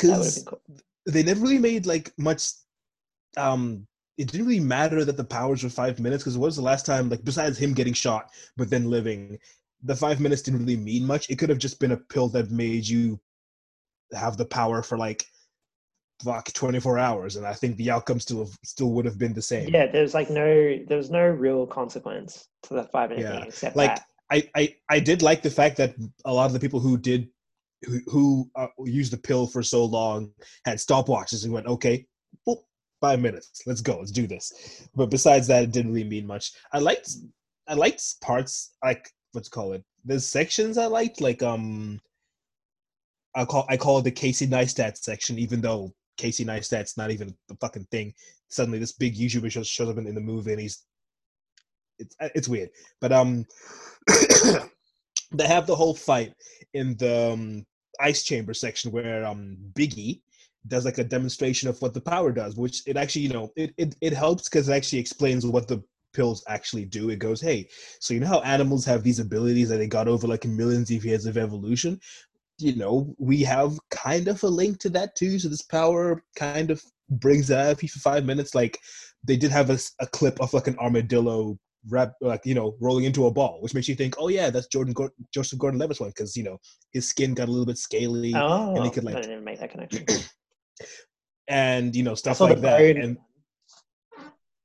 [0.04, 0.62] would have Because cool.
[1.06, 2.52] they never really made like much.
[3.38, 6.62] Um, it didn't really matter that the powers were five minutes because it was the
[6.62, 9.40] last time like besides him getting shot but then living,
[9.84, 11.30] the five minutes didn't really mean much.
[11.30, 13.20] It could have just been a pill that made you
[14.14, 15.26] have the power for like
[16.24, 19.70] fuck 24 hours and i think the outcome still still would have been the same
[19.70, 23.48] Yeah, there's like no, there was no real consequence to the five minute Yeah, thing
[23.48, 24.06] except like that.
[24.32, 27.30] I, I I did like the fact that a lot of the people who did
[27.84, 30.32] who, who uh, used the pill for so long
[30.66, 32.06] had stopwatches and went okay
[33.02, 36.54] five minutes let's go let's do this but besides that it didn't really mean much
[36.72, 37.10] i liked
[37.68, 42.00] i liked parts like what's call it there's sections i liked like um
[43.36, 47.36] i call i call it the casey neistat section even though casey neistat's not even
[47.48, 48.14] the fucking thing.
[48.50, 50.84] Suddenly this big youtuber shows, shows up in, in the movie and he's
[52.00, 52.70] it's it's weird.
[53.02, 53.46] But um
[55.32, 56.34] they have the whole fight
[56.74, 57.66] in the um,
[58.00, 60.22] ice chamber section where um biggie
[60.68, 63.74] does like a demonstration of what the power does which it actually you know it
[63.78, 67.68] it, it helps because it actually explains what the pills actually do it goes hey
[68.00, 71.04] so you know how animals have these abilities that they got over like millions of
[71.06, 72.00] years of evolution
[72.60, 76.72] you know we have kind of a link to that too so this power kind
[76.72, 78.80] of brings that up for five minutes like
[79.24, 81.58] they did have a, a clip of like an armadillo
[81.90, 84.68] wrap like you know rolling into a ball which makes you think oh yeah that's
[84.68, 86.58] jordan Gor- joseph gordon-levitt's one because you know
[86.92, 89.44] his skin got a little bit scaly Oh, and he could like I didn't even
[89.44, 90.06] make that connection.
[91.50, 93.18] and you know stuff like that and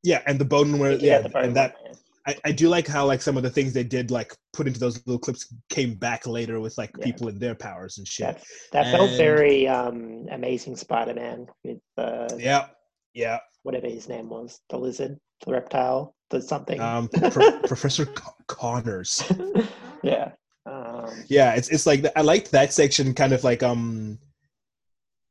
[0.02, 1.94] yeah and the bone where yeah, yeah, the bone and that one,
[2.26, 4.78] I, I do like how like some of the things they did like put into
[4.78, 7.04] those little clips came back later with like Yeah.
[7.06, 12.28] people and their powers and shit That, that felt very um, amazing Spider-Man with uh,
[12.38, 12.66] yeah
[13.14, 13.38] Yeah.
[13.62, 16.80] whatever his name was, the lizard, the reptile, the something.
[16.80, 19.22] Um, Pro- Professor Con- Connors.
[20.02, 20.32] yeah.
[20.66, 23.14] Um, Yeah, it's it's like I liked that section.
[23.14, 24.18] Kind of like um,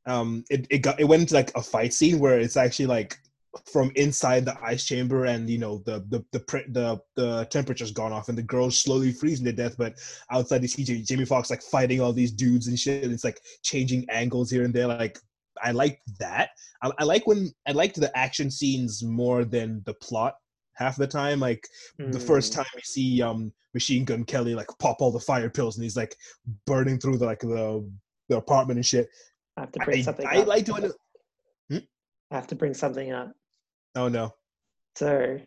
[0.06, 3.16] um, it it got it went into like a fight scene where it's actually like
[3.70, 8.12] from inside the ice chamber, and you know the the the the, the temperature's gone
[8.12, 9.76] off, and the girl's slowly freezing to death.
[9.76, 9.94] But
[10.30, 13.04] outside, you see J- Jamie Foxx like fighting all these dudes and shit.
[13.04, 14.86] And it's like changing angles here and there.
[14.86, 15.18] Like
[15.62, 16.50] I like that.
[16.82, 20.34] I, I like when I liked the action scenes more than the plot
[20.74, 21.40] half the time.
[21.40, 21.66] Like
[21.98, 25.50] the first mm, time we see um Machine Gun Kelly like pop all the fire
[25.50, 26.14] pills and he's like
[26.66, 27.88] burning through the like the
[28.28, 29.08] the apartment and shit.
[29.56, 30.46] I have to bring I, something I up.
[30.46, 30.92] like doing it.
[32.30, 33.32] I have to bring something up.
[33.98, 34.32] Oh no.
[34.94, 35.38] So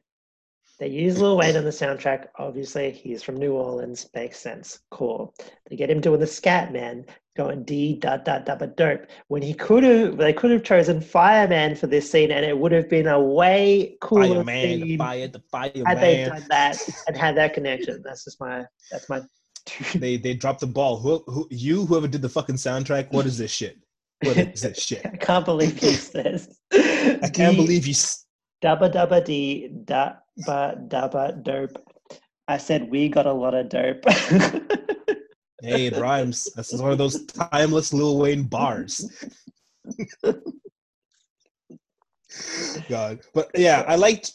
[0.80, 2.28] they use Lil Wayne on the soundtrack.
[2.38, 4.10] Obviously, he's from New Orleans.
[4.14, 4.80] Makes sense.
[4.90, 5.34] Cool.
[5.70, 7.06] They get him doing the scat man,
[7.38, 9.06] going D dot dot dot but dope.
[9.30, 12.74] When he could have, they could have chosen Fireman for this scene, and it would
[12.74, 15.42] have been a way cooler Fireman, the theme fire, the
[15.86, 16.30] had they fireman.
[16.30, 18.02] done that and had that connection.
[18.04, 18.66] That's just my.
[18.92, 19.22] That's my.
[19.96, 20.98] They they dropped the ball.
[21.00, 23.14] Who who you whoever did the fucking soundtrack?
[23.14, 23.78] What is this shit?
[24.24, 25.06] What is this shit?
[25.06, 26.58] I can't believe he says.
[26.74, 27.92] I can't believe you.
[27.92, 28.26] s-
[28.62, 31.78] Dabba dabba dee dabba dabba dope.
[32.48, 34.04] I said we got a lot of dope.
[35.62, 36.50] Hey, it rhymes.
[36.56, 39.08] This is one of those timeless Lil Wayne bars.
[42.90, 44.34] God, but yeah, I liked.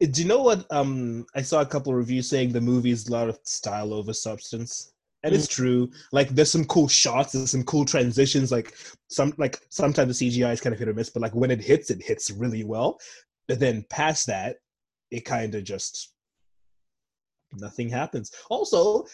[0.00, 0.64] Do you know what?
[0.70, 3.92] Um, I saw a couple of reviews saying the movie is a lot of style
[3.92, 4.92] over substance,
[5.24, 5.90] and it's true.
[6.12, 8.52] Like, there's some cool shots, there's some cool transitions.
[8.52, 8.74] Like
[9.08, 11.60] some, like sometimes the CGI is kind of hit or miss, but like when it
[11.60, 13.00] hits, it hits really well.
[13.48, 14.56] But then past that,
[15.10, 16.12] it kind of just
[17.52, 18.32] nothing happens.
[18.50, 19.06] Also,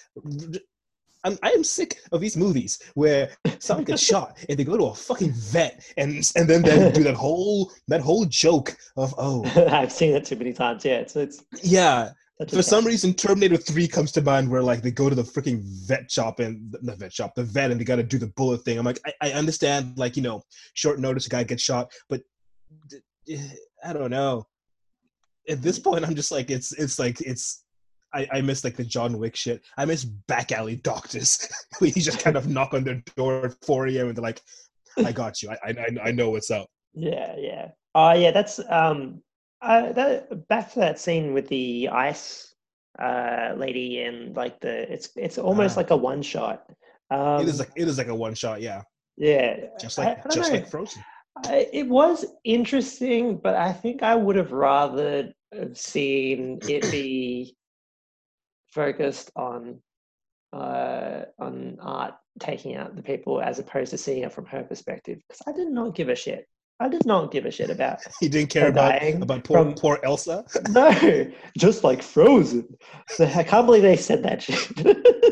[1.25, 4.87] I'm, I am sick of these movies where someone gets shot and they go to
[4.87, 9.45] a fucking vet and and then they do that whole that whole joke of oh
[9.71, 10.85] I've seen it too many times.
[10.85, 12.13] Yeah, it's it's yeah
[12.49, 15.63] for some reason Terminator Three comes to mind where like they go to the freaking
[15.87, 18.65] vet shop and the vet shop the vet and they got to do the bullet
[18.65, 18.79] thing.
[18.79, 20.43] I'm like I, I understand like you know
[20.75, 22.23] short notice a guy gets shot but
[22.89, 22.99] d-
[23.35, 23.49] eh,
[23.85, 24.47] I don't know
[25.49, 27.65] at this point I'm just like it's it's like it's
[28.15, 29.63] I, I miss like the John Wick shit.
[29.79, 31.49] I miss back alley doctors.
[31.79, 34.09] where you just kind of knock on their door at 4 a.m.
[34.09, 34.43] and they're like,
[34.99, 35.49] I got you.
[35.49, 36.69] I, I, I know what's up.
[36.93, 37.69] Yeah, yeah.
[37.95, 38.31] Oh, yeah.
[38.31, 39.23] That's um.
[39.63, 42.55] Uh, that back to that scene with the ice
[42.99, 45.81] uh lady and like the it's it's almost Ah.
[45.81, 46.67] like a one shot.
[47.11, 48.83] Um, it is like it is like a one shot, yeah.
[49.17, 50.59] yeah, Just like just know.
[50.59, 51.03] like Frozen.
[51.37, 57.57] I, it was interesting, but I think I would have rather have seen it be
[58.73, 59.81] focused on
[60.53, 65.19] uh, on art taking out the people as opposed to seeing it from her perspective.
[65.27, 66.47] Because I did not give a shit.
[66.83, 69.99] I did not give a shit about He didn't care about about poor from- poor
[70.03, 70.45] Elsa.
[70.71, 72.67] no, just like Frozen.
[73.09, 74.77] So I can't believe they said that shit.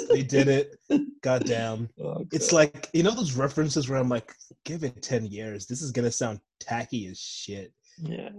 [0.09, 0.77] They did it.
[1.23, 1.89] God damn.
[2.03, 4.33] Oh, It's like you know those references where I'm like,
[4.65, 5.67] give it ten years.
[5.67, 7.73] This is gonna sound tacky as shit.
[8.03, 8.31] yeah,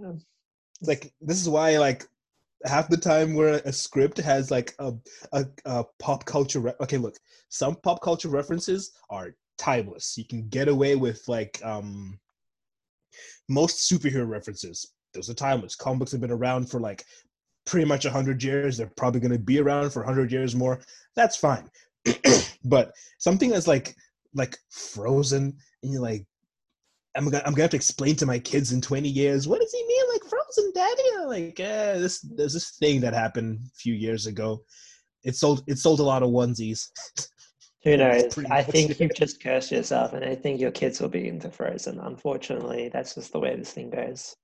[0.80, 2.04] It's like this is why like
[2.64, 4.92] half the time where a script has like a
[5.32, 7.16] a, a pop culture re- okay look
[7.48, 12.18] some pop culture references are timeless you can get away with like um
[13.52, 17.04] most superhero references those are timeless comic books have been around for like
[17.64, 18.76] pretty much 100 years.
[18.76, 20.80] They're probably going to be around for 100 years more.
[21.16, 21.68] That's fine.
[22.64, 23.92] But something that's like
[24.34, 26.24] like frozen and you're like
[27.16, 29.72] I'm gonna, I'm gonna have to explain to my kids in 20 years what does
[29.72, 31.26] he mean like frozen daddy?
[31.26, 34.62] Like eh, this there's this thing that happened a few years ago.
[35.24, 36.86] It sold it sold a lot of onesies
[37.84, 38.38] who knows?
[38.50, 41.98] I think you've just cursed yourself, and I think your kids will be into Frozen.
[42.00, 44.36] Unfortunately, that's just the way this thing goes.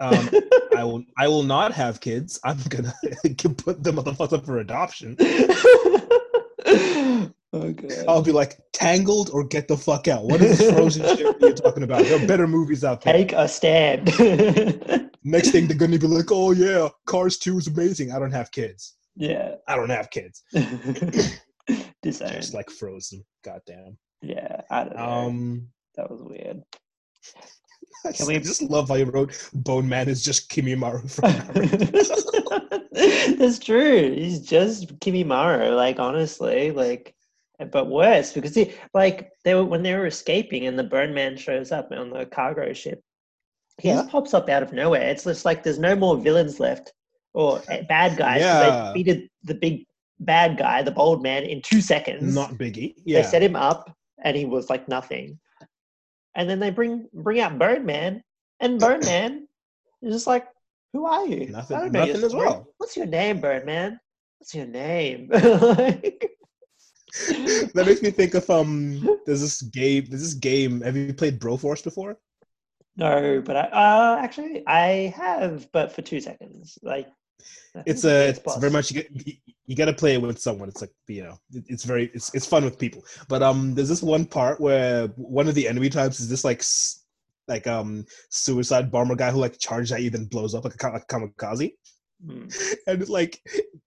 [0.00, 0.30] um
[0.76, 2.92] i will i will not have kids i'm gonna
[3.56, 5.16] put them motherfuckers up for adoption
[7.54, 7.74] oh
[8.08, 11.52] i'll be like tangled or get the fuck out what is this frozen shit you're
[11.52, 14.06] talking about there are better movies out there Take a stand.
[15.22, 18.50] next thing they're gonna be like oh yeah cars 2 is amazing i don't have
[18.50, 19.56] kids yeah.
[19.68, 20.42] i don't have kids
[22.02, 22.32] Disowned.
[22.32, 25.02] just like frozen goddamn yeah, I don't know.
[25.02, 26.62] um that was weird.
[28.04, 31.08] I Can just, we- I just love how you wrote Bone Man is just Kimimaro
[31.10, 31.30] from
[33.38, 34.12] That's true.
[34.14, 37.14] He's just Kimimaro, like honestly, like
[37.70, 41.36] but worse because he like they were when they were escaping and the Bone Man
[41.36, 43.00] shows up on the cargo ship.
[43.78, 43.96] He Yeah.
[43.96, 45.02] just pops up out of nowhere.
[45.08, 46.92] It's just like there's no more villains left
[47.34, 48.40] or eh, bad guys.
[48.40, 48.62] Yeah.
[48.62, 49.84] They defeated the big
[50.24, 52.34] bad guy, the bold man, in two seconds.
[52.34, 52.94] Not Biggie.
[53.04, 53.22] Yeah.
[53.22, 55.38] They set him up and he was like nothing.
[56.34, 58.22] And then they bring bring out Birdman
[58.60, 59.48] And Birdman
[60.02, 60.46] is just like,
[60.92, 61.48] who are you?
[61.48, 62.46] Nothing- I don't know nothing as story.
[62.46, 62.66] well.
[62.78, 63.98] What's your name, Birdman?
[64.38, 65.30] What's your name?
[67.28, 69.02] Like, that makes me think of um.
[69.26, 70.06] There's this game.
[70.08, 70.80] There's this game.
[70.80, 72.16] Have you played Broforce before?
[72.96, 76.78] no, but I uh, actually I have, but for two seconds.
[76.82, 77.08] Like
[77.86, 78.28] It's a.
[78.28, 79.32] It's very much you, you,
[79.66, 80.68] you got to play it with someone.
[80.68, 81.38] It's like you know.
[81.52, 82.10] It, it's very.
[82.12, 83.02] It's it's fun with people.
[83.28, 86.62] But um, there's this one part where one of the enemy types is this like.
[87.48, 90.88] Like um, suicide bomber guy who like charges at you then blows up like a,
[90.88, 91.72] like a kamikaze.
[92.24, 92.46] Hmm.
[92.86, 93.40] and like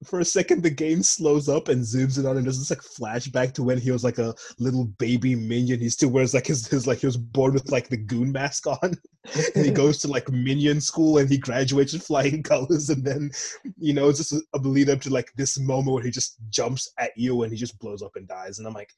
[0.03, 2.81] for a second the game slows up and zooms in on and there's this like
[2.81, 5.79] flashback to when he was like a little baby minion.
[5.79, 8.67] He still wears like his, his like he was born with like the goon mask
[8.67, 8.95] on.
[9.55, 12.89] And he goes to like minion school and he graduates with flying colors.
[12.89, 13.31] And then
[13.77, 16.37] you know it's just a, a lead up to like this moment where he just
[16.49, 18.59] jumps at you and he just blows up and dies.
[18.59, 18.91] And i'm like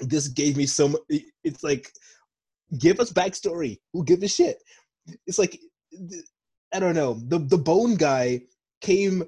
[0.00, 1.00] this gave me so much
[1.42, 1.90] it's like
[2.78, 3.78] give us backstory.
[3.92, 4.58] We'll give a shit?
[5.26, 5.58] It's like
[6.74, 7.14] i don't know.
[7.28, 8.42] The the bone guy
[8.80, 9.24] came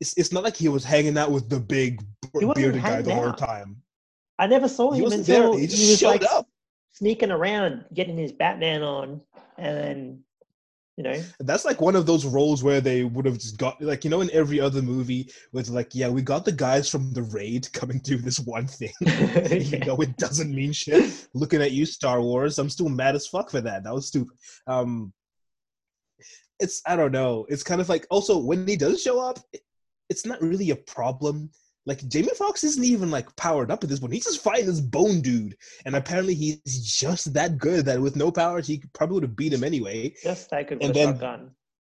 [0.00, 3.32] it's, it's not like he was hanging out with the big bearded guy the whole
[3.32, 3.82] time.
[4.38, 5.44] I never saw he him wasn't there.
[5.44, 6.46] Until he just was showed like up.
[6.92, 9.20] sneaking around, getting his Batman on,
[9.56, 10.24] and then
[10.96, 14.02] you know, that's like one of those roles where they would have just got like
[14.02, 17.22] you know in every other movie with like yeah we got the guys from the
[17.22, 18.92] raid coming to this one thing.
[19.00, 19.84] Yeah.
[19.84, 21.28] though it doesn't mean shit.
[21.34, 23.84] Looking at you star wars i'm still mad as fuck for that.
[23.84, 24.36] That was stupid.
[24.66, 25.12] Um
[26.60, 29.62] it's i don't know it's kind of like also when he does show up it-
[30.10, 31.50] it's not really a problem
[31.86, 34.80] like jamie Foxx isn't even like powered up at this point he's just fighting this
[34.80, 36.60] bone dude and apparently he's
[36.98, 40.50] just that good that with no powers he probably would have beat him anyway just
[40.50, 41.50] that good And then- shotgun.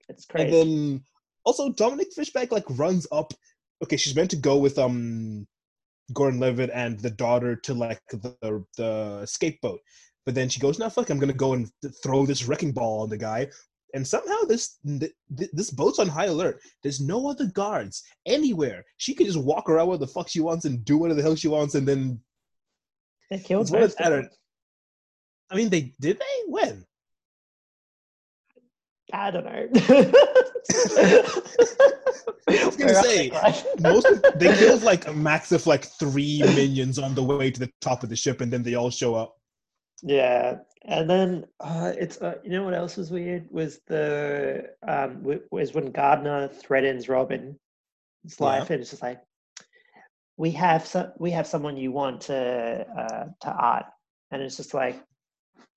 [0.09, 0.45] It's crazy.
[0.45, 1.03] and then
[1.45, 3.33] also Dominique Fishback like runs up.
[3.81, 5.47] Okay, she's meant to go with um
[6.13, 9.79] Gordon Levitt and the daughter to like the the scapegoat,
[10.25, 13.03] but then she goes, "No, fuck, I'm gonna go and th- throw this wrecking ball
[13.03, 13.47] on the guy."
[13.93, 16.61] And somehow this th- th- this boat's on high alert.
[16.81, 18.85] There's no other guards anywhere.
[18.97, 21.35] She can just walk around where the fuck she wants and do whatever the hell
[21.35, 22.19] she wants, and then
[23.29, 24.29] they killed it's one
[25.49, 26.85] I mean, they did they when?
[29.13, 29.67] I don't know.
[32.47, 33.31] I was gonna say,
[33.79, 37.59] most of, they killed like a max of like three minions on the way to
[37.59, 39.37] the top of the ship, and then they all show up.
[40.01, 45.23] Yeah, and then uh, it's uh, you know what else was weird was the um
[45.51, 47.57] was when Gardner threatens Robin's
[48.39, 48.39] Yeah.
[48.39, 49.21] life, and it's just like
[50.37, 53.85] we have some we have someone you want to uh, to art,
[54.31, 55.01] and it's just like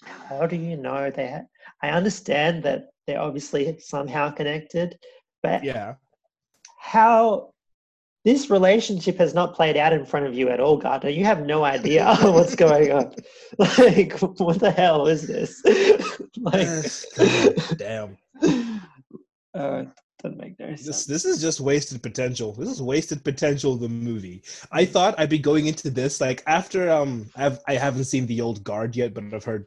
[0.02, 1.30] how do you know they?
[1.30, 1.46] Ha-
[1.82, 4.98] I understand that they're obviously somehow connected,
[5.42, 5.94] but Yeah,
[6.78, 7.53] how
[8.24, 11.10] this relationship has not played out in front of you at all, Gardner.
[11.10, 13.14] You have no idea what's going on.
[13.78, 15.62] Like, what the hell is this?
[16.40, 18.16] like, damn.
[19.54, 19.84] uh,
[20.22, 21.04] doesn't make no This sense.
[21.06, 22.52] this is just wasted potential.
[22.52, 23.74] This is wasted potential.
[23.74, 24.42] of The movie.
[24.72, 28.40] I thought I'd be going into this like after um I've I haven't seen the
[28.40, 29.66] old guard yet, but I've heard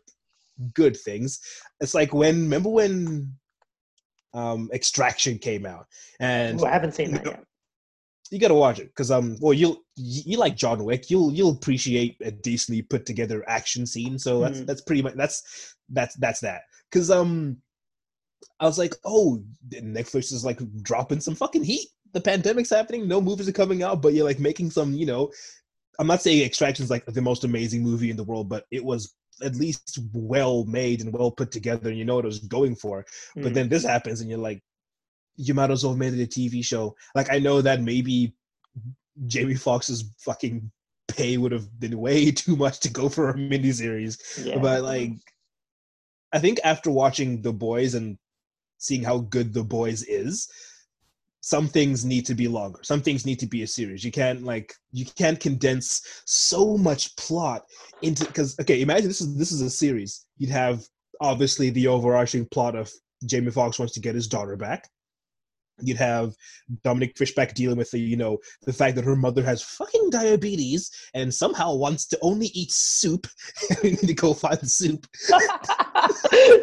[0.73, 1.39] good things.
[1.79, 3.33] It's like when remember when
[4.33, 5.85] um Extraction came out
[6.19, 7.43] and Ooh, I haven't seen you that know, yet.
[8.31, 11.51] You gotta watch it because um well you'll you you like John Wick you'll you'll
[11.51, 14.65] appreciate a decently put together action scene so that's Mhm.
[14.67, 16.61] that's pretty much that's that's that's that
[16.91, 17.57] because um
[18.59, 23.21] I was like oh Netflix is like dropping some fucking heat the pandemic's happening no
[23.21, 25.31] movies are coming out but you're like making some you know
[25.99, 28.83] I'm not saying Extraction is like the most amazing movie in the world but it
[28.83, 29.13] was
[29.43, 32.75] at least well made and well put together and you know what it was going
[32.75, 33.53] for but Mm.
[33.53, 34.61] then this happens and you're like
[35.37, 36.95] you might as well have made it a tv show.
[37.15, 38.33] Like i know that maybe
[39.25, 40.69] jamie Foxx's fucking
[41.07, 44.45] pay would have been way too much to go for a miniseries.
[44.45, 44.59] Yeah.
[44.59, 45.11] but like
[46.33, 48.17] i think after watching the boys and
[48.77, 50.47] seeing how good the boys is
[51.41, 52.79] some things need to be longer.
[52.83, 54.03] Some things need to be a series.
[54.03, 57.63] You can't like you can't condense so much plot
[58.01, 60.25] into because okay imagine this is this is a series.
[60.37, 60.83] You'd have
[61.21, 62.91] obviously the overarching plot of
[63.25, 64.89] jamie Foxx wants to get his daughter back
[65.81, 66.35] you'd have
[66.83, 70.91] dominique fishback dealing with the you know the fact that her mother has fucking diabetes
[71.13, 73.27] and somehow wants to only eat soup.
[73.83, 75.05] We need to go find the soup.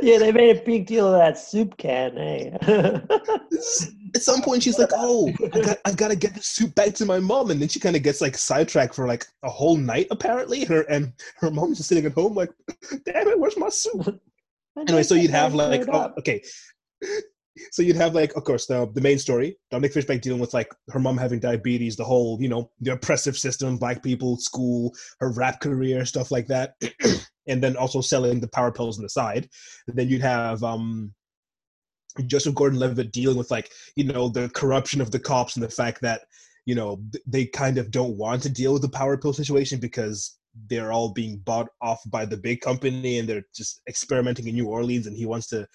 [0.03, 2.51] Yeah, they made a big deal of that soup can, eh?
[4.15, 6.95] at some point she's like oh I got, i've got to get the soup back
[6.95, 7.51] to my mom.
[7.51, 10.65] And then she kind of gets like sidetracked for like a whole night apparently.
[10.65, 12.51] Her and her mom's just sitting at home like
[13.05, 14.21] damn it where's my soup?
[14.77, 16.43] Anyway so you'd have like oh, okay
[17.71, 20.69] so you'd have like of course the, the main story dominique fishback dealing with like
[20.91, 25.33] her mom having diabetes the whole you know the oppressive system black people school her
[25.33, 26.75] rap career stuff like that
[27.47, 29.49] and then also selling the power pills on the side.
[29.87, 31.13] then you'd have um,
[32.27, 36.01] Joseph Gordon-Levitt dealing with like you know the corruption of the cops and the fact
[36.03, 36.23] that
[36.67, 40.39] you know they kind of don't want to deal with the power pill situation because
[40.69, 44.69] they're all being bought off by the big company and they're just experimenting in New
[44.69, 45.67] Orleans and he wants to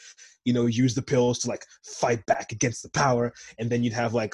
[0.45, 3.33] you know use the pills to like fight back against the power.
[3.57, 4.33] And then you'd have like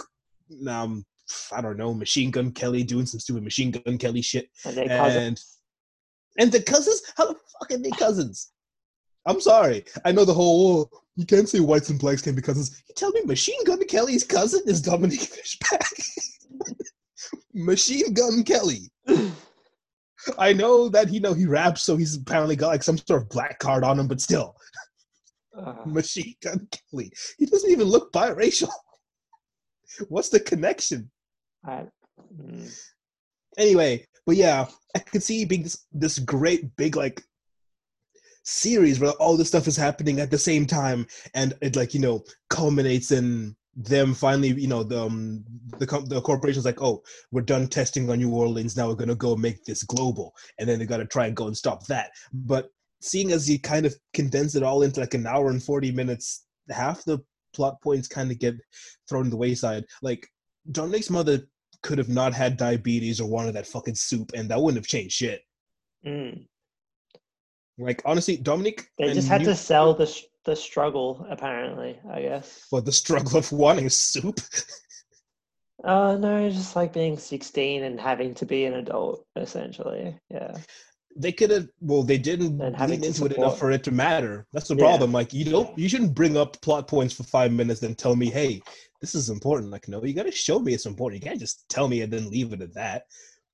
[0.68, 1.06] um
[1.52, 4.50] I don't know Machine Gun Kelly doing some stupid Machine Gun Kelly shit.
[4.66, 4.78] And
[5.18, 5.40] and
[6.38, 7.02] and the cousins?
[7.16, 8.52] How the fuck are they cousins?
[9.26, 9.86] I'm sorry.
[10.04, 12.84] I know the whole oh, you can't say whites and blacks can be cousins.
[12.88, 15.90] You tell me Machine Gun Kelly's cousin is Dominique Fishback?
[17.54, 18.92] Machine Gun Kelly
[20.38, 23.30] I know that you know he raps, so he's apparently got like some sort of
[23.30, 24.56] black card on him, but still,
[25.58, 25.86] Ugh.
[25.86, 27.12] Machine Gun Kelly.
[27.38, 28.70] He doesn't even look biracial.
[30.10, 31.10] What's the connection?
[31.66, 31.88] I-
[32.42, 32.80] mm.
[33.58, 37.24] Anyway, but yeah, I could see being this this great big like
[38.44, 42.00] series where all this stuff is happening at the same time, and it like you
[42.00, 45.44] know culminates in them finally you know the um,
[45.80, 48.78] the com- the corporation's like oh we're done testing on New Orleans.
[48.78, 50.34] Now we're gonna go make this global.
[50.60, 52.12] And then they got to try and go and stop that.
[52.34, 52.70] But
[53.02, 56.46] seeing as you kind of condense it all into like an hour and 40 minutes
[56.70, 57.20] half the
[57.54, 58.56] plot points kind of get
[59.10, 59.84] thrown to the wayside.
[60.02, 60.26] Like
[60.72, 61.42] Dominique's mother
[61.84, 65.14] could have not had diabetes or wanted that fucking soup and that wouldn't have changed
[65.16, 65.42] shit.
[66.06, 66.46] Mm.
[67.78, 72.00] like honestly Dominique They just had you- to sell the sh- the struggle, apparently.
[72.10, 72.66] I guess.
[72.70, 74.40] for the struggle of wanting soup
[75.84, 80.18] Oh no, just like being sixteen and having to be an adult, essentially.
[80.30, 80.56] Yeah.
[81.18, 83.92] they could have well they didn't And lean to into it enough for it to
[83.92, 84.84] matter that's the Yeah.
[84.88, 88.16] problem like you don't you shouldn't bring up plot points for five minutes then tell
[88.18, 88.62] me hey
[89.02, 91.88] this is important like no you gotta show me it's important you can't just tell
[91.88, 93.04] me and then leave it at that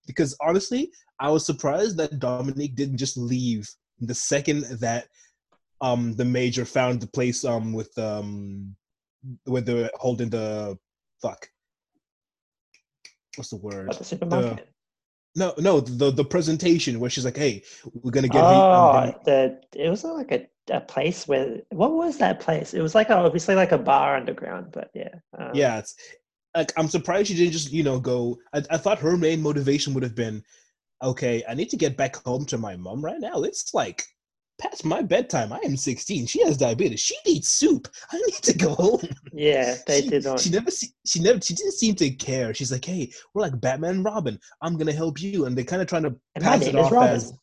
[0.07, 3.69] because honestly i was surprised that dominique didn't just leave
[3.99, 5.05] the second that
[5.81, 8.75] um the major found the place um with um
[9.45, 10.77] where they're holding the
[11.21, 11.47] fuck
[13.35, 14.69] what's the word At the supermarket.
[15.35, 17.63] no no the the presentation where she's like hey
[18.01, 22.17] we're gonna get oh, um, the it was like a, a place where what was
[22.17, 22.73] that place?
[22.73, 25.15] It was like a, obviously like a bar underground, but yeah.
[25.37, 25.95] Um, yeah it's
[26.55, 29.93] like i'm surprised she didn't just you know go I, I thought her main motivation
[29.93, 30.43] would have been
[31.01, 34.03] okay i need to get back home to my mom right now it's like
[34.61, 38.57] past my bedtime i am 16 she has diabetes she needs soup i need to
[38.57, 39.01] go home
[39.33, 40.71] Yeah, they she, did she never
[41.05, 44.39] she never she didn't seem to care she's like hey we're like batman and robin
[44.61, 47.15] i'm gonna help you and they're kind of trying to and pass it off Robin.
[47.15, 47.33] as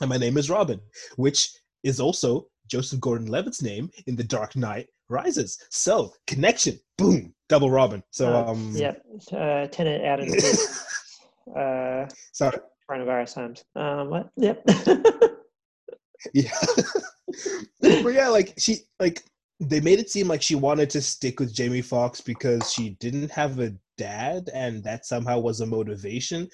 [0.00, 0.80] and my name is Robin,
[1.16, 1.50] which
[1.82, 5.58] is also Joseph Gordon-Levitt's name in The Dark Knight Rises.
[5.70, 8.02] So connection, boom, double Robin.
[8.10, 9.02] So Uh, um, Yep.
[9.32, 10.32] Uh, tenant out in
[11.56, 13.64] uh, sorry, coronavirus times.
[13.74, 14.28] Um, what?
[14.36, 14.64] Yep.
[16.34, 16.50] yeah,
[17.80, 19.22] but yeah, like she like
[19.60, 23.30] they made it seem like she wanted to stick with Jamie Foxx because she didn't
[23.30, 26.48] have a dad, and that somehow was a motivation.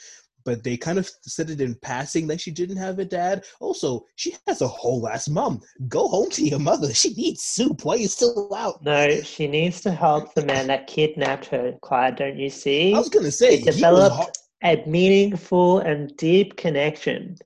[0.44, 3.44] But they kind of said it in passing that she didn't have a dad.
[3.60, 5.62] Also, she has a whole ass mom.
[5.88, 6.92] Go home to your mother.
[6.92, 7.82] She needs soup.
[7.82, 8.84] Why are you still out?
[8.84, 11.74] no, she needs to help the man that kidnapped her.
[11.80, 12.94] Clyde, don't you see?
[12.94, 17.38] I was gonna say he developed a meaningful and deep connection.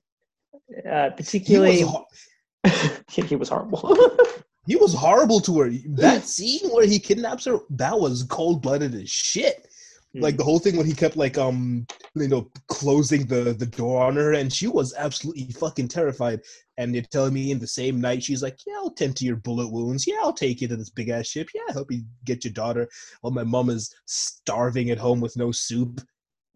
[0.89, 2.05] Uh, he particularly, was,
[2.65, 4.17] ho- he was horrible.
[4.67, 5.71] he was horrible to her.
[5.89, 9.67] That scene where he kidnaps her, that was cold blooded as shit.
[10.15, 14.03] Like the whole thing when he kept like um you know closing the the door
[14.03, 16.41] on her, and she was absolutely fucking terrified.
[16.77, 19.35] And they're telling me in the same night, she's like, "Yeah, I'll tend to your
[19.35, 20.07] bullet wounds.
[20.07, 21.49] Yeah, I'll take you to this big ass ship.
[21.53, 22.89] Yeah, I help you get your daughter."
[23.21, 26.01] While my mom is starving at home with no soup.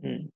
[0.03, 0.29] Mm.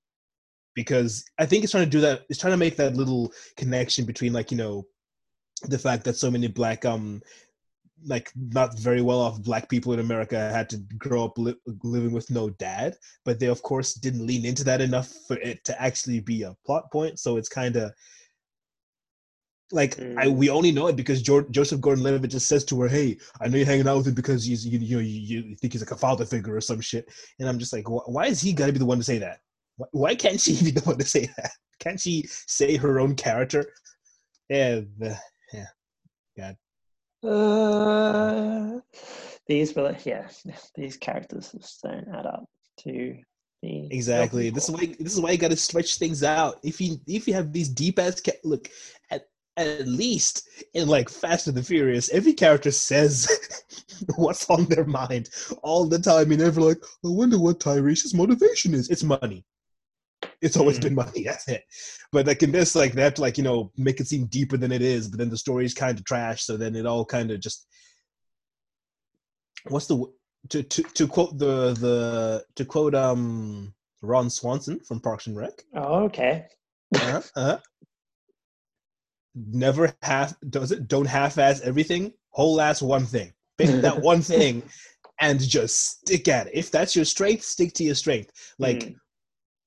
[0.77, 2.21] Because I think it's trying to do that.
[2.29, 4.85] It's trying to make that little connection between like you know
[5.63, 7.19] the fact that so many black um
[8.05, 12.11] like not very well off black people in America had to grow up li- living
[12.11, 15.81] with no dad, but they of course didn't lean into that enough for it to
[15.81, 17.17] actually be a plot point.
[17.17, 17.91] So it's kind of
[19.71, 20.35] like I, Mm.
[20.35, 23.57] we only know it because jo- Joseph Gordon-Levitt just says to her, "Hey, I know
[23.57, 25.97] you're hanging out with him because he's you you, you, you think he's like a
[25.97, 27.09] father figure or some shit."
[27.39, 29.39] And I'm just like, why is he got to be the one to say that?
[29.91, 31.51] Why, can't she be the one to say that?
[31.79, 33.65] Can't she say her own character?
[34.49, 35.17] Yeah, the,
[37.23, 38.79] Uh,
[39.47, 40.27] these were like, yeah,
[40.75, 42.45] these characters just don't add up
[42.79, 43.17] to
[43.61, 44.49] the exactly.
[44.49, 46.59] This is why this is why you got to stretch things out.
[46.63, 48.69] If you if you have these deep ass ca- look
[49.09, 49.25] at
[49.57, 53.27] at least in like Fast and the Furious, every character says
[54.15, 55.29] what's on their mind
[55.63, 56.31] all the time.
[56.31, 58.89] You never like, I wonder what Tyrese's motivation is.
[58.89, 59.43] It's money.
[60.41, 60.83] It's always Mm.
[60.83, 61.23] been money.
[61.23, 61.63] That's it.
[62.11, 64.57] But like in this, like they have to like you know make it seem deeper
[64.57, 65.07] than it is.
[65.07, 66.43] But then the story's kind of trash.
[66.43, 67.67] So then it all kind of just
[69.67, 70.05] what's the
[70.49, 75.63] to to to quote the the to quote um Ron Swanson from Parks and Rec.
[75.75, 76.45] Oh, okay.
[76.95, 77.59] Uh-huh, uh-huh.
[79.35, 80.87] Never half does it.
[80.87, 82.13] Don't half-ass everything.
[82.29, 83.33] Whole ass one thing.
[83.57, 84.63] Pick that one thing
[85.19, 86.53] and just stick at it.
[86.55, 88.31] If that's your strength, stick to your strength.
[88.59, 88.95] Like Mm.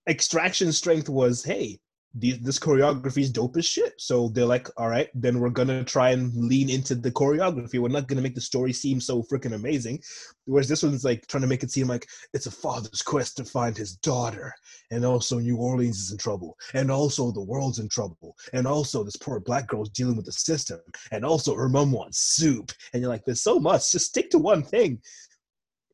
[0.08, 1.78] Extraction strength was hey
[2.14, 3.94] these, this choreography is dope as shit.
[3.98, 7.78] So they're like all right then we're gonna try and lean into the choreography.
[7.78, 10.02] We're not gonna make the story seem so freaking amazing.
[10.46, 13.44] Whereas this one's like trying to make it seem like it's a father's quest to
[13.44, 14.52] find his daughter.
[14.90, 16.56] And also new orleans is in trouble.
[16.74, 18.34] And also the world's in trouble.
[18.52, 20.80] And also this poor black girl's dealing with the system.
[21.12, 22.72] And also her mom wants soup.
[22.92, 23.92] And you're like there's so much.
[23.92, 25.00] Just stick to one thing.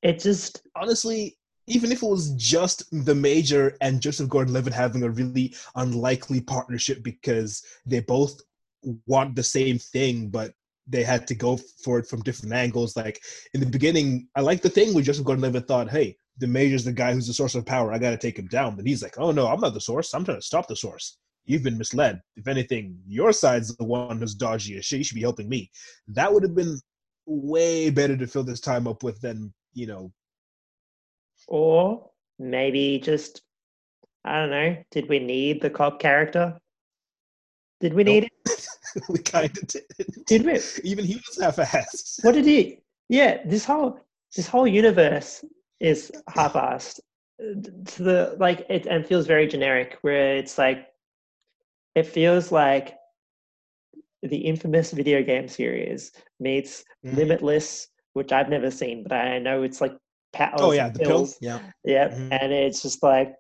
[0.02, 1.36] It just honestly,
[1.66, 7.02] even if it was just the major and Joseph Gordon-Levitt having a really unlikely partnership
[7.02, 8.40] because they both
[9.06, 10.52] want the same thing, but
[10.86, 12.96] they had to go for it from different angles.
[12.96, 13.20] Like
[13.54, 16.92] in the beginning, I like the thing where Joseph Gordon-Levitt thought, "Hey, the major's the
[16.92, 17.92] guy who's the source of power.
[17.92, 20.14] I got to take him down." But he's like, "Oh no, I'm not the source.
[20.14, 22.20] I'm trying to stop the source." You've been misled.
[22.36, 24.98] If anything, your side's the one who's dodgy as shit.
[24.98, 25.70] You should be helping me.
[26.08, 26.80] That would have been
[27.26, 30.12] way better to fill this time up with than you know
[31.46, 33.42] or maybe just
[34.24, 34.76] I don't know.
[34.90, 36.58] Did we need the cop character?
[37.80, 38.68] Did we need it?
[39.08, 39.84] we kind of did.
[40.26, 40.58] Did we?
[40.82, 42.24] Even he was half-assed.
[42.24, 42.80] What did he?
[43.08, 44.00] Yeah, this whole
[44.34, 45.44] this whole universe
[45.78, 47.00] is half-assed
[47.40, 49.98] uh, to the like it and feels very generic.
[50.02, 50.88] Where it's like
[51.94, 52.96] it feels like
[54.22, 57.16] the infamous video game series meets Mhm.
[57.16, 59.96] Limitless, which I've never seen, but I know it's like
[60.54, 61.36] Oh yeah, the pills.
[61.40, 62.28] Yeah, Yeah, Mhm.
[62.40, 63.34] and it's just like,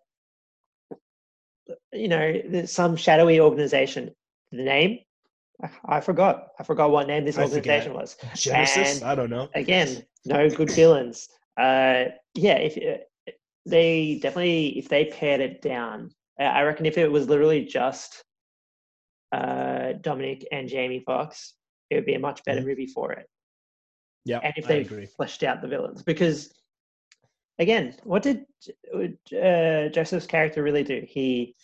[1.92, 4.14] you know, some shadowy organization.
[4.52, 5.00] The name,
[5.84, 6.48] I- forgot.
[6.58, 7.56] I forgot what name this I forget.
[7.86, 8.16] organization was.
[8.34, 9.00] Genesis.
[9.02, 9.48] And- I don't know.
[9.54, 11.28] Again, no good villains.
[11.56, 13.32] Uh, yeah, if uh,
[13.64, 18.22] they definitely if they pared it down, I reckon if it was literally just
[19.32, 21.54] uh, Dominique and Jamie Foxx,
[21.90, 22.66] it would be a much better Mhm.
[22.66, 23.26] movie for it.
[24.24, 25.06] Yeah, and if I they agree.
[25.06, 26.52] fleshed out the villains because
[27.58, 28.44] again what did
[28.94, 31.54] uh, joseph's character really do he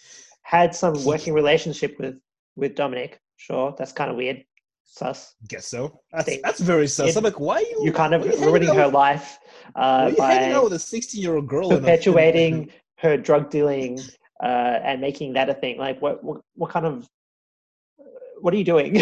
[0.42, 2.16] had some working relationship with
[2.56, 4.44] with dominique sure that's kind of weird
[4.84, 6.00] sus Guess so.
[6.12, 6.40] That's, Thing.
[6.44, 7.08] that's very sus.
[7.10, 7.80] It- I'm like, why are you?
[7.84, 9.38] you're kind of you ruining her with- life
[9.74, 11.66] uh, you hanging out with a 16 year old girl?
[11.68, 13.98] in a- in a- perpetuating her drug dealing
[14.42, 17.08] uh, and making that a thing like what what, what kind of
[18.42, 18.92] what are you doing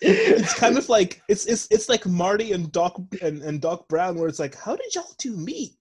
[0.00, 4.18] it's kind of like it's it's it's like Marty and Doc and, and Doc Brown,
[4.18, 5.72] where it's like, how did y'all two meet?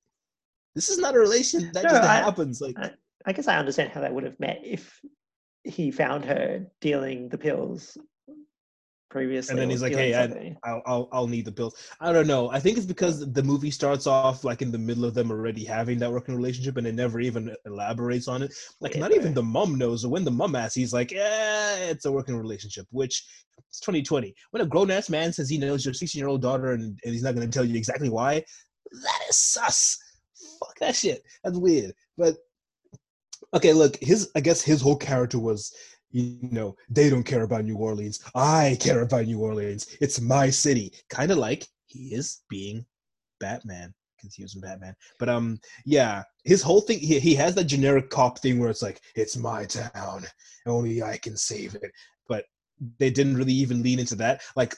[0.73, 2.61] This is not a relation that No, just I- happens.
[2.61, 2.91] Like, I-
[3.27, 4.99] I guess I understand how they would have met if
[5.63, 7.97] he found her dealing the pills
[9.09, 9.51] previously.
[9.51, 10.57] and then he's like, hey, I, something.
[10.63, 11.75] I'll, I'll I'll need the pills.
[11.99, 12.49] I don't know.
[12.51, 15.63] I think it's because the movie starts off like in the middle of them already
[15.63, 18.53] having that working relationship, and it never even elaborates on it.
[18.81, 20.05] Like Yeah, not even the mom knows.
[20.05, 22.87] When the mom asks, he's like, yeah, it's a working relationship.
[22.91, 23.25] Which
[23.69, 24.33] it's 2020.
[24.51, 27.13] When a grown ass man says he knows your 16 year old daughter and, and
[27.13, 28.43] he's not going to tell you exactly why,
[28.91, 29.97] that is sus.
[30.59, 31.23] Fuck that shit.
[31.43, 31.93] That's weird.
[32.17, 32.35] But
[33.53, 35.73] okay, look, his I guess his whole character was
[36.15, 38.23] you know, they don't care about New Orleans.
[38.35, 39.97] I care about New Orleans.
[39.99, 40.93] It's my city.
[41.09, 42.85] Kind of like he is being
[43.41, 44.95] Batman because he was in Batman.
[45.19, 48.81] But um, yeah, his whole thing he, he has that generic cop thing where it's
[48.81, 50.25] like it's my town,
[50.65, 51.91] only I can save it.
[52.29, 52.45] But
[52.97, 54.41] they didn't really even lean into that.
[54.55, 54.73] Like,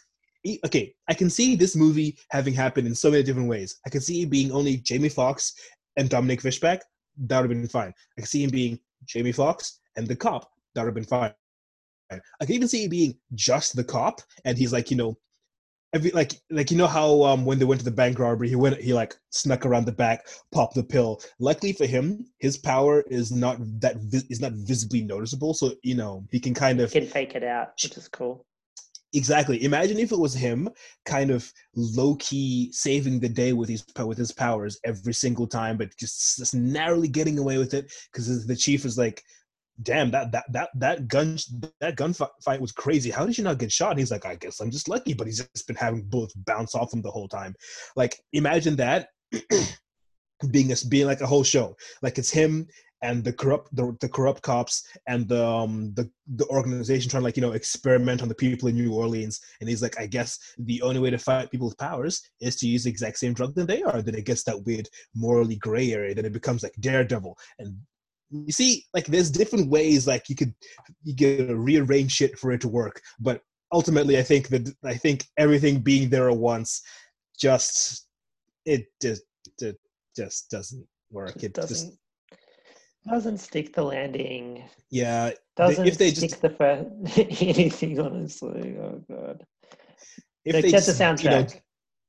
[0.66, 3.80] okay, I can see this movie having happened in so many different ways.
[3.86, 5.54] I can see it being only Jamie Foxx
[5.98, 6.82] and Dominique Fishback.
[7.28, 7.94] That would have been fine.
[8.18, 11.34] I can see him being Jamie Foxx and the cop that would have been fine.
[12.12, 15.18] I can even see it being just the cop, and he's like, you know,
[15.94, 18.56] every like like you know how um when they went to the bank robbery, he
[18.56, 21.20] went he like snuck around the back, popped the pill.
[21.40, 23.98] Luckily for him, his power is not that
[24.30, 27.44] is not visibly noticeable, so you know he can kind of He can fake it
[27.44, 28.46] out, which is cool.
[29.14, 30.70] exactly imagine if it was him
[31.06, 35.78] kind of low key saving the day with his with his powers every single time,
[35.78, 39.24] but just, just narrowly getting away with it because the chief is like
[39.84, 41.38] damn that that that that gun
[41.80, 43.12] that gunfight was crazy.
[43.12, 43.92] How did you not get shot?
[43.92, 46.76] And he's like i guess i'm just lucky but he's just been having bullets bounce
[46.76, 47.56] off him the whole time.
[47.96, 49.10] Like imagine that
[50.52, 51.76] being a, being like a whole show.
[52.02, 52.68] Like it's him
[53.04, 57.26] and the corrupt the, the corrupt cops and the um the the organization trying to
[57.26, 59.40] like you know experiment on the people in new orleans.
[59.60, 62.68] And he's like i guess the only way to fight people with powers is to
[62.68, 64.02] use the exact same drug that they are.
[64.02, 66.16] Then it gets that weird morally gray area.
[66.16, 67.38] Then it becomes like daredevil.
[67.60, 67.78] And
[68.30, 70.54] you see, like there's different ways like you could
[71.04, 75.26] you could rearrange shit for it to work, but ultimately, I think that I think
[75.38, 76.82] everything being there at once
[77.40, 78.08] just
[78.66, 79.24] it just
[79.62, 79.78] it
[80.16, 81.34] just doesn't work.
[81.34, 81.98] Just It doesn't just
[83.10, 84.64] doesn't stick the landing.
[84.92, 85.32] yeah.
[85.56, 86.88] Doesn't if they stick just the first
[87.42, 88.00] anything.
[88.00, 89.46] Honestly, oh god.
[90.46, 91.62] if they Except the just, you know, soundtrack.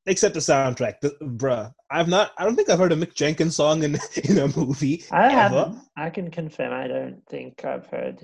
[0.08, 1.72] Except the soundtrack, the, bruh.
[1.90, 2.32] I've not.
[2.38, 5.34] I don't think I've heard a Mick Jenkins song in in a movie I ever.
[5.34, 5.78] haven't.
[5.96, 6.72] I can confirm.
[6.72, 8.20] I don't think I've heard.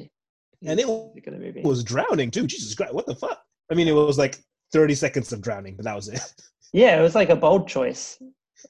[0.66, 1.60] And it music in the movie.
[1.62, 2.46] was drowning too.
[2.46, 3.40] Jesus Christ, what the fuck?
[3.70, 4.38] I mean, it was like
[4.72, 6.20] 30 seconds of drowning, but that was it.
[6.72, 8.20] Yeah, it was like a bold choice.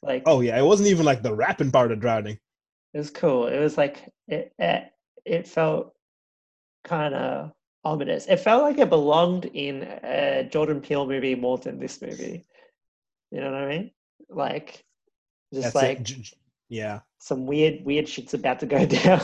[0.03, 2.39] Like, Oh yeah, it wasn't even like the rapping part of drowning.
[2.93, 3.47] it was cool.
[3.47, 4.53] It was like it.
[4.59, 4.93] It,
[5.25, 5.95] it felt
[6.85, 7.53] kind of
[7.83, 8.27] ominous.
[8.27, 12.45] It felt like it belonged in a Jordan Peele movie more than this movie.
[13.35, 13.91] You know what I mean?
[14.31, 14.85] Like,
[15.53, 16.35] just That's like it.
[16.69, 19.21] Yeah, some weird, weird shit's about to go down,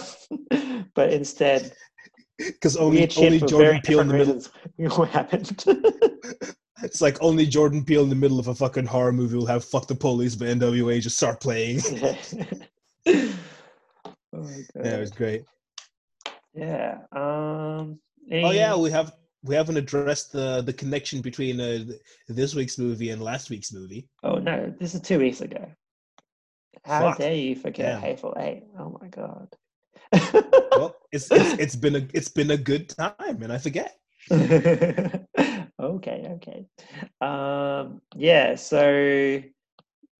[0.97, 1.73] but instead,
[2.39, 4.43] because only only Jordan Peele in the middle.
[4.97, 5.65] what happened.
[6.83, 9.65] It's like only Jordan Peele in the middle of a fucking horror movie will have
[9.65, 11.81] "Fuck the Police" but NWA just start playing.
[11.93, 12.17] Yeah.
[13.07, 13.33] oh
[14.33, 14.85] my god.
[14.85, 15.45] yeah, it was great.
[16.53, 16.99] Yeah.
[17.13, 18.01] Um.
[18.33, 19.13] Oh yeah, we have
[19.43, 21.85] we haven't addressed the the connection between uh,
[22.29, 24.09] this week's movie and last week's movie.
[24.23, 25.71] Oh no, this is two weeks ago.
[26.85, 27.19] How Fuck.
[27.19, 28.01] dare you forget Damn.
[28.01, 28.65] Hateful Eight?
[28.79, 29.49] Oh my god.
[30.73, 33.97] Well, it's, it's it's been a it's been a good time, and I forget.
[34.31, 35.27] okay,
[35.81, 36.67] okay.
[37.21, 38.01] Um.
[38.15, 38.55] Yeah.
[38.57, 39.43] So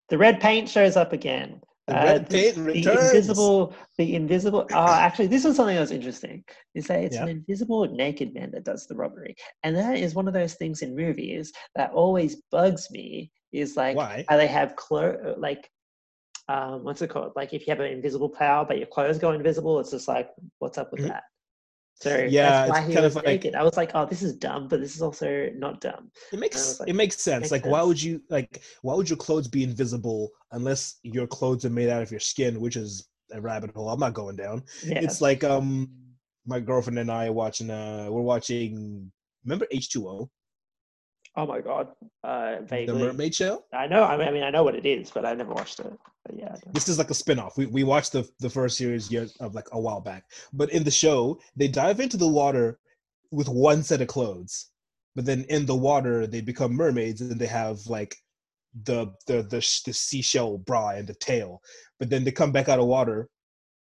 [0.09, 1.61] the red paint shows up again.
[1.87, 4.67] The Uh, the- the invisible, the invisible.
[4.71, 6.43] Oh, actually, this was something that was interesting.
[6.75, 10.27] Is that it's an invisible naked man that does the robbery, and that is one
[10.27, 13.31] of those things in movies that always bugs me.
[13.51, 14.25] Is like Why?
[14.29, 15.69] how they have clo- like,
[16.47, 17.33] um, what's it called?
[17.35, 20.29] Like if you have an invisible power, but your clothes go invisible, it's just like,
[20.59, 21.07] what's up with Mhm.
[21.09, 21.23] that?
[22.01, 23.55] So Yeah, that's why it's he kind was of like- naked.
[23.55, 26.11] I was like, oh, this is dumb, but this is also not dumb.
[26.33, 27.41] It makes like, it makes sense.
[27.43, 28.61] makes like, why would you like?
[28.81, 32.59] Why would your clothes be invisible unless your clothes are made out of your skin,
[32.59, 33.89] which is a rabbit hole.
[33.89, 34.63] I'm not going down.
[34.83, 34.99] Yeah.
[34.99, 35.89] It's like um,
[36.45, 37.69] my girlfriend and I are watching.
[37.69, 39.11] Uh, we're watching.
[39.45, 40.27] Remember H2O,
[41.35, 41.87] oh my god.
[42.23, 42.93] Uh, the.
[42.93, 43.63] Mermaid Show.
[43.73, 44.03] I know.
[44.03, 45.91] I mean, I mean, I know what it is, but I never watched it.
[46.25, 46.55] But yeah.
[46.73, 47.57] This is like a spin-off.
[47.57, 50.25] We we watched the the first series years of like a while back.
[50.53, 52.79] But in the show, they dive into the water
[53.31, 54.67] with one set of clothes.
[55.15, 58.15] But then in the water, they become mermaids and they have like
[58.83, 61.61] the the the, the seashell bra and the tail.
[61.99, 63.29] But then they come back out of water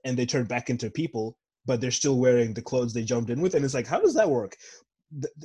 [0.04, 3.40] and they turn back into people, but they're still wearing the clothes they jumped in
[3.40, 3.54] with.
[3.54, 4.56] And it's like, how does that work?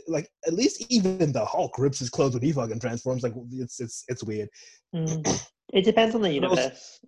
[0.07, 3.23] Like at least even the Hulk rips his clothes when he fucking transforms.
[3.23, 4.49] Like it's it's it's weird.
[4.95, 5.47] Mm.
[5.73, 6.99] It depends on the universe.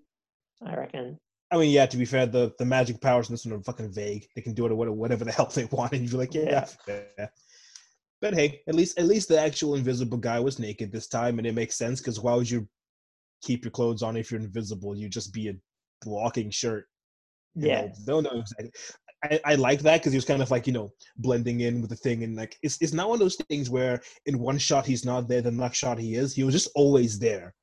[0.66, 1.20] I reckon.
[1.52, 1.86] I mean, yeah.
[1.86, 4.26] To be fair, the, the magic powers in this one are fucking vague.
[4.36, 6.66] They can do it whatever, whatever the hell they want, and you're like, yeah.
[6.88, 7.28] yeah.
[8.22, 11.46] But hey, at least at least the actual invisible guy was naked this time, and
[11.48, 12.68] it makes sense because why would you
[13.44, 14.96] keep your clothes on if you're invisible?
[14.96, 15.54] You just be a
[16.06, 16.86] walking shirt.
[17.56, 17.82] you Yeah.
[18.08, 18.22] know?
[18.22, 18.72] no, no, exactly.
[19.24, 21.90] I, I like that because he was kind of like you know blending in with
[21.90, 24.86] the thing, and like it's it's not one of those things where in one shot
[24.86, 26.34] he's not there, the next shot he is.
[26.34, 27.54] He was just always there,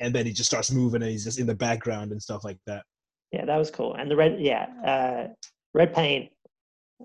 [0.00, 2.58] and then he just starts moving, and he's just in the background and stuff like
[2.66, 2.84] that.
[3.32, 3.94] Yeah, that was cool.
[3.94, 5.28] And the red, yeah, uh,
[5.72, 6.30] red paint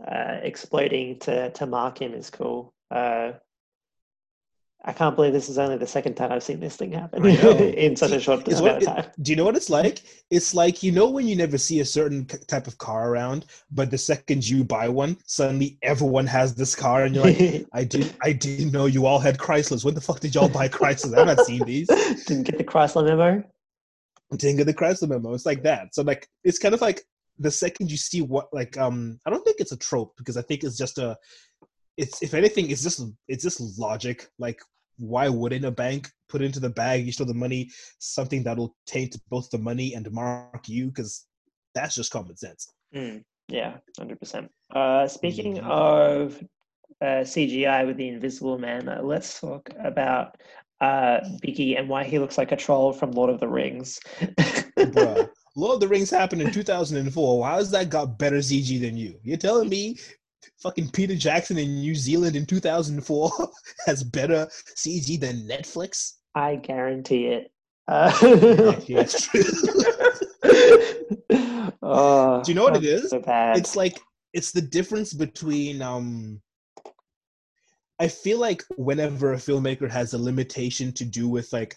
[0.07, 2.73] uh, exploding to to mark him is cool.
[2.91, 3.33] Uh,
[4.85, 7.97] I can't believe this is only the second time I've seen this thing happen in
[7.97, 9.05] such a short amount of time.
[9.21, 10.03] Do you know what it's like?
[10.29, 13.91] It's like you know when you never see a certain type of car around, but
[13.91, 18.15] the second you buy one, suddenly everyone has this car, and you're like, I didn't,
[18.23, 19.83] I didn't know you all had Chryslers.
[19.83, 21.17] When the fuck did y'all buy Chryslers?
[21.17, 21.87] I've not seen these.
[22.25, 23.43] Didn't get the Chrysler memo.
[24.37, 25.33] Didn't get the Chrysler memo.
[25.33, 25.93] It's like that.
[25.93, 27.01] So like, it's kind of like
[27.37, 30.41] the second you see what, like, um, I don't think it's a trope because I
[30.41, 31.17] think it's just a,
[32.01, 34.27] it's if anything, it's just it's just logic.
[34.39, 34.59] Like,
[34.97, 37.69] why wouldn't a bank put into the bag you store the money
[37.99, 40.87] something that'll taint both the money and mark you?
[40.87, 41.25] Because
[41.75, 42.71] that's just common sense.
[42.95, 44.49] Mm, yeah, hundred percent.
[44.73, 45.69] Uh, speaking Mhm.
[45.69, 46.43] of
[47.01, 50.35] uh, CGI with the Invisible Man, uh, let's talk about
[50.81, 53.99] uh, Biggie and why he looks like a troll from Lord of the Rings.
[54.77, 55.29] Bruh.
[55.55, 57.45] Lord of the Rings happened in 2004.
[57.45, 59.19] How has that got better CG than you?
[59.23, 59.97] You're telling me
[60.61, 63.31] fucking Peter Jackson in New Zealand in 2004
[63.85, 66.15] has better CG than Netflix?
[66.35, 67.51] I guarantee it.
[67.87, 68.11] Uh,
[68.87, 69.41] Yeah, true.
[71.81, 73.09] oh, Do you know what it is?
[73.09, 73.21] So
[73.55, 73.99] it's like
[74.33, 76.41] it's the difference between um
[77.99, 81.75] I feel like whenever a filmmaker has a limitation to do with like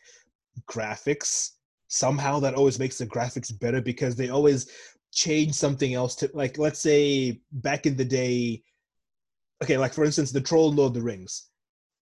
[0.71, 1.53] graphics,
[1.89, 4.71] somehow that always makes the graphics better because they always
[5.13, 8.63] change something else to like let's say back in the day
[9.63, 11.49] okay like for instance the troll lord of the rings.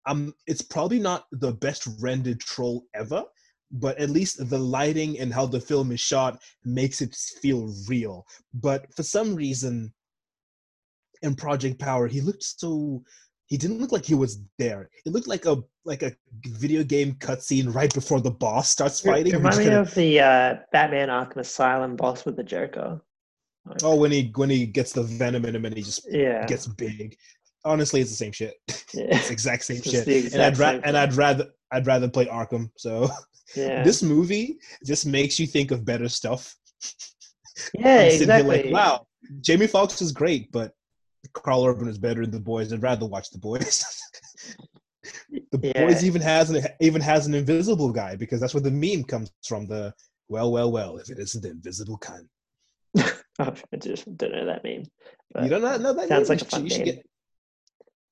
[0.06, 3.24] Um it's probably not the best rendered troll ever
[3.72, 8.26] but at least the lighting and how the film is shot makes it feel real.
[8.52, 9.92] But for some reason
[11.22, 13.02] in project power he looked so
[13.46, 14.88] he didn't look like he was there.
[15.04, 16.12] It looked like a like a
[16.46, 20.20] video game cutscene right before the boss starts fighting Remind which me kinda- of the
[20.20, 23.00] uh, Batman Arkham Asylum boss with the Joker.
[23.66, 26.46] Like, oh when he when he gets the venom in him and he just yeah,
[26.46, 27.16] gets big
[27.64, 28.54] honestly it's the same shit
[28.94, 32.08] yeah, it's the exact same shit the and i'd ra- and i'd rather i'd rather
[32.08, 33.08] play arkham so
[33.54, 33.82] yeah.
[33.82, 36.54] this movie just makes you think of better stuff
[37.74, 38.62] yeah, I'm sitting here exactly.
[38.64, 39.06] like wow
[39.40, 40.72] jamie Foxx is great but
[41.34, 43.84] karl urban is better than the boys i'd rather watch the boys
[45.30, 45.86] the Yeah.
[45.86, 49.30] boys even has an even has an invisible guy because that's where the meme comes
[49.46, 49.94] from the
[50.28, 52.26] well well well if it isn't the invisible kind
[53.38, 54.84] I just don't know that meme.
[55.42, 56.38] you don't know, know that sounds meme?
[56.38, 57.06] like a You fun should- you should get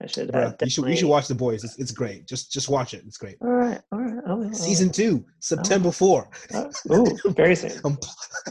[0.02, 0.30] I should.
[0.32, 3.02] Bruh, you should you should watch the boys it's, it's great just just watch it
[3.06, 4.22] it's great All right, all right.
[4.26, 7.72] I will, I season two september 4 Oh, ooh, very soon.
[7.84, 7.98] I'm,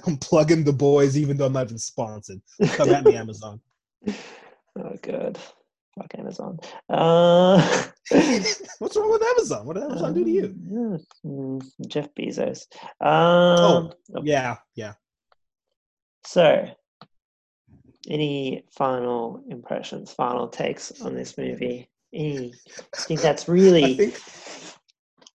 [0.06, 2.42] I'm plugging the boys, even though I'm not even sponsored.
[2.74, 3.60] Come at me, Amazon.
[4.08, 5.38] Oh, good.
[5.96, 6.60] Fuck Amazon.
[6.88, 7.58] Uh,
[8.80, 9.66] What's wrong with Amazon?
[9.66, 10.46] What did Amazon do to you?
[10.46, 12.68] Um, mm, Jeff Bezos.
[13.02, 13.92] Um,
[14.24, 14.94] Yeah, yeah.
[16.26, 16.70] So,
[18.10, 21.90] any final impressions, final takes on this movie?
[22.14, 22.54] Any
[22.96, 24.18] think that's really think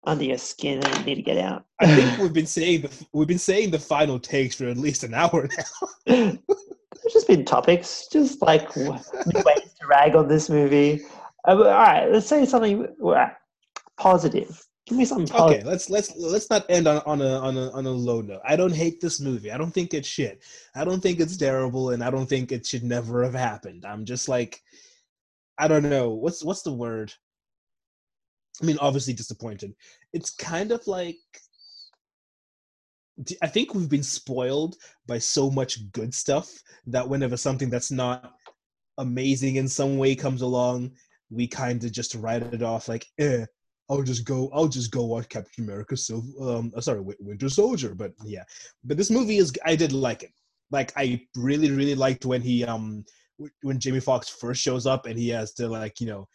[0.05, 1.65] under your skin and you need to get out?
[1.79, 5.03] I think we've been saying the we've been saying the final takes for at least
[5.03, 5.97] an hour now.
[7.03, 11.01] There's just been topics, just like ways to rag on this movie.
[11.47, 13.29] Uh, all right, let's say something uh,
[13.97, 14.65] positive.
[14.85, 15.61] Give me something positive.
[15.61, 18.41] Okay, let's let's let's not end on, on a on a on a low note.
[18.43, 19.49] I don't hate this movie.
[19.51, 20.43] I don't think it's shit.
[20.75, 23.85] I don't think it's terrible, and I don't think it should never have happened.
[23.85, 24.59] I'm just like,
[25.57, 27.13] I don't know what's what's the word.
[28.61, 29.73] I mean, obviously disappointed.
[30.11, 31.17] It's kind of like
[33.41, 34.75] I think we've been spoiled
[35.07, 36.51] by so much good stuff
[36.87, 38.33] that whenever something that's not
[38.97, 40.91] amazing in some way comes along,
[41.29, 43.45] we kind of just write it off like, eh,
[43.89, 44.49] I'll just go.
[44.53, 45.95] I'll just go watch Captain America.
[45.97, 47.93] Silver, um, uh, sorry, Winter Soldier.
[47.93, 48.43] But yeah,
[48.83, 49.51] but this movie is.
[49.65, 50.31] I did like it.
[50.71, 53.03] Like I really, really liked when he um
[53.61, 56.27] when Jamie Foxx first shows up and he has to like you know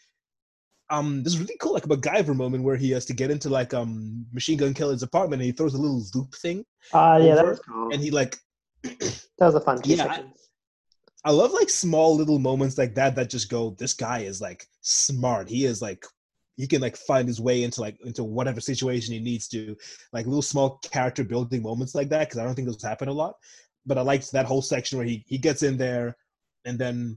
[0.90, 3.49] um this is really cool like a MacGyver moment where he has to get into
[3.49, 7.34] like um Machine Gun Kelly's apartment and he throws a little loop thing Ah, yeah,
[7.34, 7.92] that was cool.
[7.92, 8.36] and he like
[8.82, 10.24] That was a fun Yeah, I-
[11.24, 14.64] I love like small little moments like that that just go, this guy is like
[14.82, 15.49] smart.
[15.49, 16.05] He is like
[16.59, 19.76] he can like find his way into like into whatever situation he needs to.
[20.12, 23.12] Like little small character building moments like that because I don't think those happen a
[23.12, 23.34] lot.
[23.86, 26.16] But I liked that whole section where he he gets in there
[26.64, 27.16] and then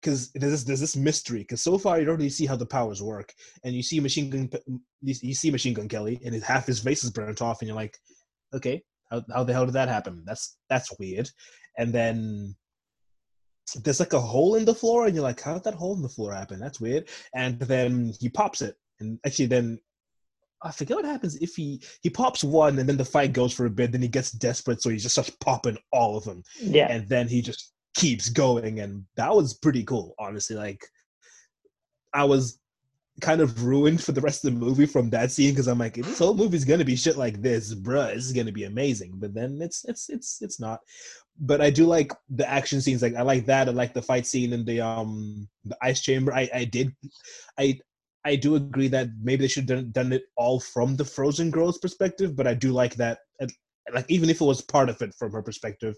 [0.00, 2.66] because there's this, there's this mystery because so far you don't really see how the
[2.66, 3.32] powers work
[3.64, 4.50] and you see machine gun
[5.02, 7.76] you see machine gun kelly and his, half his face is burnt off and you're
[7.76, 7.98] like
[8.54, 11.28] okay how, how the hell did that happen that's that's weird
[11.78, 12.54] and then
[13.74, 16.02] there's like a hole in the floor and you're like how did that hole in
[16.02, 16.58] the floor happen?
[16.58, 17.08] That's weird.
[17.34, 18.76] And then he pops it.
[19.00, 19.78] And actually then
[20.60, 23.66] i forget what happens if he he pops one and then the fight goes for
[23.66, 26.42] a bit then he gets desperate so he just starts popping all of them.
[26.60, 30.56] Yeah, and then he just keeps going and that was pretty cool honestly.
[30.56, 30.84] Like
[32.14, 32.58] i was
[33.20, 35.94] kind of ruined for the rest of the movie from that scene because i'm like
[35.94, 39.12] this whole movie's gonna be shit like this bruh this is gonna be amazing.
[39.14, 40.80] But then it's it's it's it's not.
[41.40, 44.26] But i do like the action scenes like i like that i like the fight
[44.26, 46.32] scene in the um the ice chamber.
[46.32, 46.94] I i did
[47.58, 47.78] i
[48.24, 51.50] i do agree that maybe they should have done, done it all from the frozen
[51.50, 53.18] girl's perspective but i do like that
[53.94, 55.94] like even if it was part of it from her perspective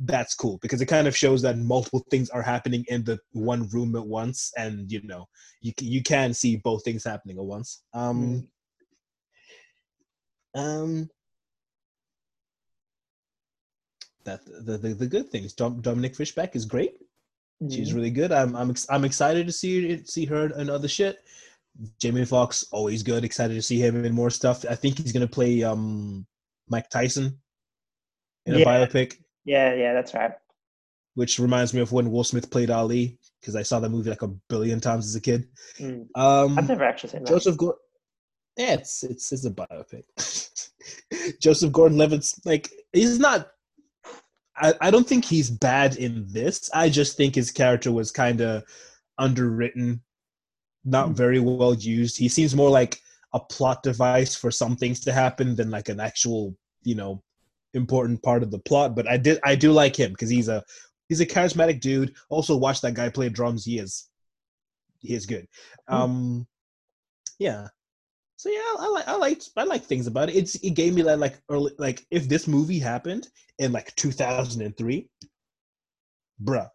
[0.00, 3.66] that's cool because it kind of shows that multiple things are happening in the one
[3.68, 5.26] room at once and you know
[5.62, 7.82] you you can see both things happening at once.
[7.94, 8.46] Um
[10.54, 11.08] um
[14.24, 15.52] that the, the the good things.
[15.54, 16.96] Dom, dominique fishback is great.
[17.70, 17.94] She's Mhm.
[17.94, 18.32] really good.
[18.32, 21.24] I'm i'm ex- i'm excited to see see her in other shit.
[22.00, 23.24] Jamie Foxx always good.
[23.24, 24.64] Excited to see him in more stuff.
[24.68, 26.26] I think he's gonna play um
[26.68, 27.40] mike tyson
[28.44, 28.64] in a Yeah.
[28.66, 30.32] biopic yeah, yeah, that's right.
[31.14, 34.20] which reminds me of when Will Smith played Ali because I saw that movie like
[34.22, 35.48] a billion times as a kid.
[35.78, 36.08] Mm.
[36.14, 37.30] Um, I've never actually seen that.
[37.30, 37.78] Joseph Gordon.
[38.58, 40.04] Yeah, it's it's it's a biopic.
[41.40, 43.48] Joseph Gordon-Levitt's like he's not.
[44.58, 46.70] I, I don't think he's bad in this.
[46.72, 48.64] I just think his character was kind of
[49.18, 50.00] underwritten,
[50.84, 51.14] not Hmm.
[51.14, 52.16] very well used.
[52.18, 52.98] He seems more like
[53.34, 57.22] a plot device for some things to happen than like an actual, you know,
[57.74, 58.94] important part of the plot.
[58.94, 60.62] But I did I do like him because he's a
[61.08, 62.14] he's a charismatic dude.
[62.28, 63.64] Also, watch that guy play drums.
[63.64, 64.08] He is
[65.00, 65.46] he is good.
[65.88, 65.94] Hmm.
[65.94, 66.46] Um,
[67.38, 67.68] yeah.
[68.36, 70.36] So yeah, I like I like I like things about it.
[70.36, 75.08] It's it gave me that like early like if this movie happened in like 2003,
[76.44, 76.68] bruh,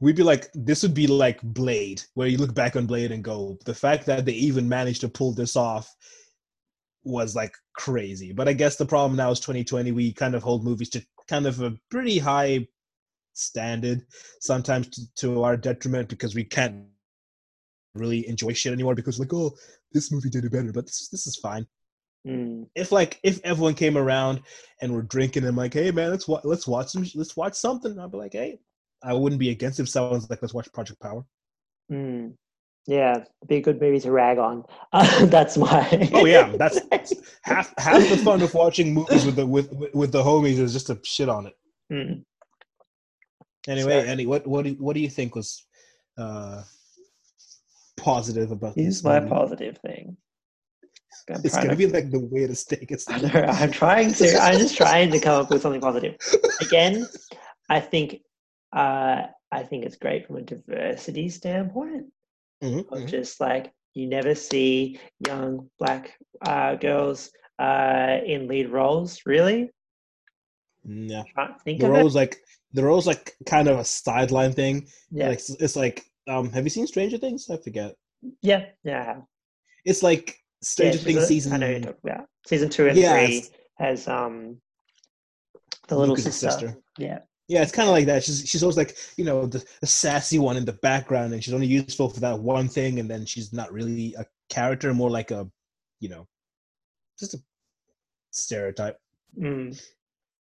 [0.00, 3.24] we'd be like this would be like Blade, where you look back on Blade and
[3.24, 5.94] go, the fact that they even managed to pull this off
[7.04, 8.32] was like crazy.
[8.32, 9.92] But I guess the problem now is 2020.
[9.92, 12.66] We kind of hold movies to kind of a pretty high
[13.34, 14.02] standard,
[14.40, 16.84] sometimes to, to our detriment because we can't
[17.94, 19.52] really enjoy shit anymore because like oh
[19.92, 21.66] this movie did it better but this, this is fine
[22.26, 22.66] Mm.
[22.74, 24.40] if like if everyone came around
[24.80, 27.98] and we're drinking and like hey man let's wa- let's watch some let's watch something
[27.98, 28.58] i'd be like hey
[29.02, 31.22] i wouldn't be against if someone's like let's watch project power
[31.92, 32.32] Mm.
[32.86, 34.64] Yeah, be a good movie to rag on.
[35.30, 36.10] that's my.
[36.12, 36.78] oh yeah that's
[37.42, 40.88] half half the fun of watching movies with the with with- the homies is just
[40.88, 41.54] to shit on it
[41.92, 42.24] Mm.
[43.68, 44.10] anyway Sure.
[44.10, 45.64] Annie, what what do, what do you think was
[46.18, 46.62] uh
[47.96, 49.30] positive about Here's this my movie?
[49.30, 50.16] positive thing.
[51.30, 54.36] I'm it's gonna to- be like the weirdest take it's I know, I'm trying to.
[54.42, 56.16] I'm just trying to come up with something positive.
[56.60, 57.06] Again,
[57.70, 58.20] I think
[58.76, 62.06] uh, I think it's great from a diversity standpoint.
[62.62, 63.08] Mhm, Of mhm.
[63.10, 69.20] just like you never see young black uh, girls uh, in lead roles.
[69.26, 69.70] Really,
[70.84, 71.22] yeah
[71.64, 72.36] think the role's like
[72.72, 74.86] the role's like kind of a sideline thing.
[75.10, 77.48] Yeah, Like it's, it's like um have you seen Stranger Things?
[77.50, 77.94] I forget.
[78.42, 79.16] yeah, yeah.
[79.84, 81.52] It's like Stranger Yeah, Things a- season.
[81.52, 83.44] I know you're talking season two and Yeah, three
[83.78, 84.56] has um
[85.88, 86.48] the little sister.
[86.48, 86.76] sister.
[86.98, 87.18] Yeah,
[87.48, 88.24] Yeah, it's kind of like that.
[88.24, 91.52] She's she's always like you know the, the sassy one in the background, and she's
[91.54, 95.30] only useful for that one thing, and then she's not really a character, more like
[95.30, 95.48] a
[96.00, 96.26] you know
[97.18, 97.38] just a
[98.30, 98.98] stereotype.
[99.38, 99.80] Mm.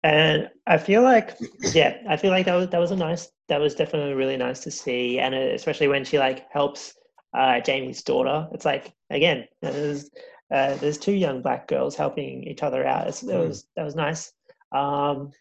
[0.03, 1.37] And I feel like,
[1.75, 4.61] yeah, I feel like that was that was a nice, that was definitely really nice
[4.61, 6.95] to see, and uh, especially when she like helps
[7.35, 8.49] uh, Jamie's daughter.
[8.53, 10.11] It's like again, there's
[10.53, 13.09] uh, there's two young black girls helping each other out.
[13.09, 13.49] It's, that Mm.
[13.49, 14.33] was that was nice.
[14.73, 15.33] Um,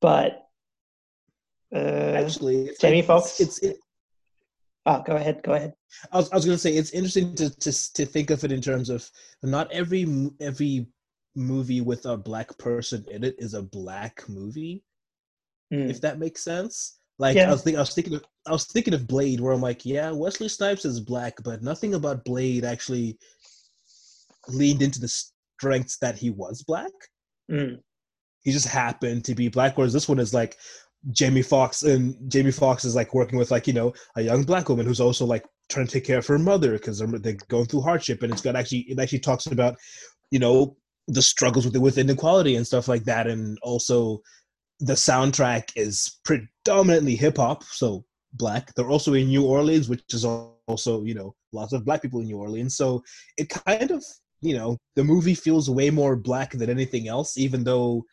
[0.00, 0.40] but
[1.74, 3.40] uh, Actually, it's Jamie like- Foxx?
[3.40, 3.76] It's, it's it,
[4.86, 5.74] oh, go ahead, go ahead.
[6.12, 8.52] I was, I was going to say it's interesting to, to to think of it
[8.52, 9.08] in terms of
[9.42, 10.06] not every
[10.40, 10.86] every
[11.34, 14.82] movie with a black person in it is a black movie.
[15.72, 15.88] Mm.
[15.88, 16.98] If that makes sense.
[17.18, 17.48] Like Yeah.
[17.48, 19.86] I was thinking, I was thinking of I was thinking of Blade, where I'm like,
[19.86, 23.18] yeah, Wesley Snipes is black, but nothing about Blade actually
[24.48, 26.90] leaned into the strengths that he was black.
[27.50, 27.78] Mm.
[28.42, 29.78] He just happened to be black.
[29.78, 30.56] Whereas this one is like
[31.10, 34.68] Jamie Foxx, and Jamie Foxx is like working with like you know a young black
[34.68, 37.66] woman who's also like trying to take care of her mother because they're, they're going
[37.66, 39.76] through hardship, and it's got actually it actually talks about
[40.30, 40.76] you know
[41.08, 44.20] the struggles with with inequality and stuff like that, and also
[44.80, 48.72] the soundtrack is predominantly hip hop, so black.
[48.74, 52.26] They're also in New Orleans, which is also you know lots of black people in
[52.26, 53.02] New Orleans, so
[53.36, 54.04] it kind of
[54.40, 58.04] you know the movie feels way more black than anything else, even though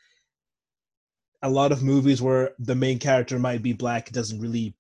[1.42, 4.76] a lot of movies where the main character might be black doesn't really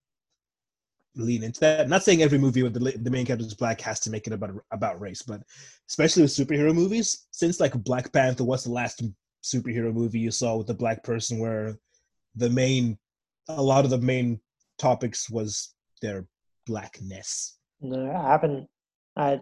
[1.15, 1.81] lean into that.
[1.81, 4.27] I'm not saying every movie with the, the main character is black has to make
[4.27, 5.41] it about about race, but
[5.87, 9.03] especially with superhero movies, since like Black Panther, what's the last
[9.43, 11.77] superhero movie you saw with a black person where
[12.35, 12.97] the main,
[13.47, 14.39] a lot of the main
[14.77, 16.25] topics was their
[16.67, 17.57] blackness.
[17.81, 18.67] No, I haven't.
[19.15, 19.39] I,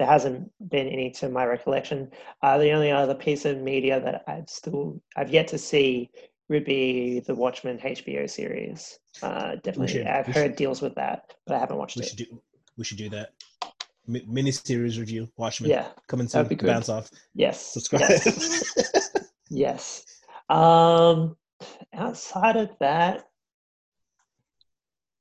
[0.00, 2.10] there hasn't been any to my recollection.
[2.42, 6.10] Uh, the only other piece of media that I've still I've yet to see
[6.50, 8.98] would be the Watchmen HBO series.
[9.22, 12.08] Uh, definitely, should- I've heard should- deals with that, but I haven't watched We it.
[12.08, 12.42] should do,
[12.76, 13.32] we should do that.
[14.06, 15.92] Mi- mini-series review, Watchmen, Yeah.
[16.08, 16.40] coming soon.
[16.40, 16.66] that'd be good.
[16.66, 17.60] Bounce off, Yes.
[17.64, 18.02] subscribe.
[18.10, 19.10] Yes.
[19.50, 20.04] yes.
[20.48, 21.36] Um,
[21.92, 23.28] outside of that,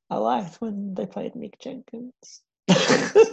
[0.09, 2.41] I liked when they played Mick Jenkins.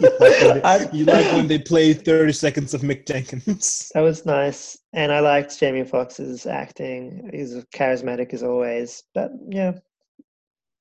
[0.01, 3.91] you, like when I- they, you like when they play 30 seconds of Mick Jenkins.
[3.93, 7.29] That was nice, and I liked Jamie Foxx's acting.
[7.33, 9.03] He's charismatic as always.
[9.13, 9.73] But yeah,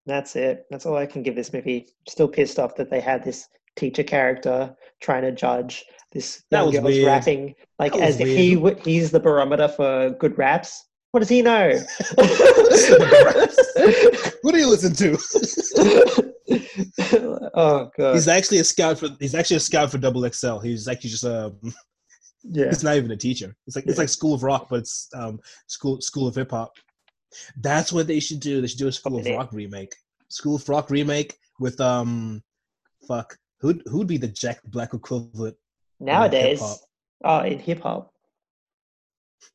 [0.06, 0.64] that's it.
[0.70, 1.88] That's all I can give this movie.
[2.08, 3.46] Still pissed off that they had this
[3.76, 7.06] teacher character trying to judge this That was girl's weird.
[7.06, 10.84] rapping, like That as if he w- he's the barometer for good raps.
[11.12, 11.78] What does he know?
[14.46, 15.18] What do you listen to?
[17.56, 18.14] oh god.
[18.14, 19.08] he's actually a scout for.
[19.18, 20.60] He's actually a scout for Double XL.
[20.60, 21.52] He's actually just a.
[22.44, 22.66] yeah.
[22.66, 23.56] It's not even a teacher.
[23.66, 26.74] It's like it's like School of Rock, but it's um school School of Hip Hop.
[27.56, 28.60] That's what they should do.
[28.60, 29.96] They should do a School of Rock remake.
[30.28, 32.40] School of Rock remake with um,
[33.08, 33.36] fuck.
[33.58, 35.56] Who'd who'd be the Jack Black equivalent?
[35.98, 36.78] Nowadays, hip-hop.
[37.24, 38.12] oh, in hip hop.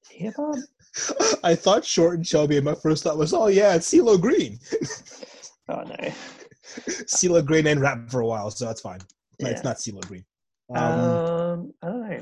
[0.09, 0.57] Hip hop?
[1.43, 4.59] I thought short and chubby, and my first thought was, oh yeah, it's CeeLo Green.
[5.69, 5.95] Oh no.
[7.07, 8.99] CeeLo Green and rap for a while, so that's fine.
[9.39, 9.69] No, It's Yeah.
[9.69, 10.25] not CeeLo Green.
[10.75, 12.19] Um, Um, I don't know.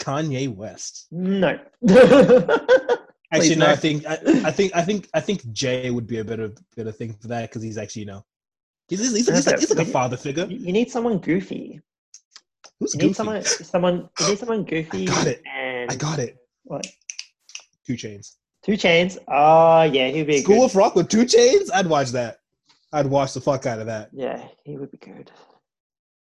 [0.00, 1.06] Kanye West.
[1.10, 1.58] No.
[3.32, 3.66] Actually, no.
[3.66, 4.12] I think I,
[4.44, 7.48] I think I think I think Jay would be a better better thing for that
[7.48, 8.24] because he's actually you know
[8.88, 10.44] he's he's, he's, he's, like, he's like a father figure.
[10.46, 11.80] you need someone goofy.
[12.78, 13.06] Who's You goofy?
[13.08, 13.42] need someone.
[13.44, 14.08] Someone.
[14.20, 15.06] You need someone goofy.
[15.06, 15.42] got it.
[15.52, 16.36] And I got it.
[16.64, 16.86] What?
[17.86, 18.36] 2 Chainz.
[18.64, 19.18] Two chains.
[19.28, 20.64] Oh yeah, he'd be School good.
[20.70, 21.68] of Rock with 2 Chainz.
[21.74, 22.38] I'd watch that.
[22.92, 24.08] I'd watch the fuck out of that.
[24.12, 25.30] Yeah, he would be good.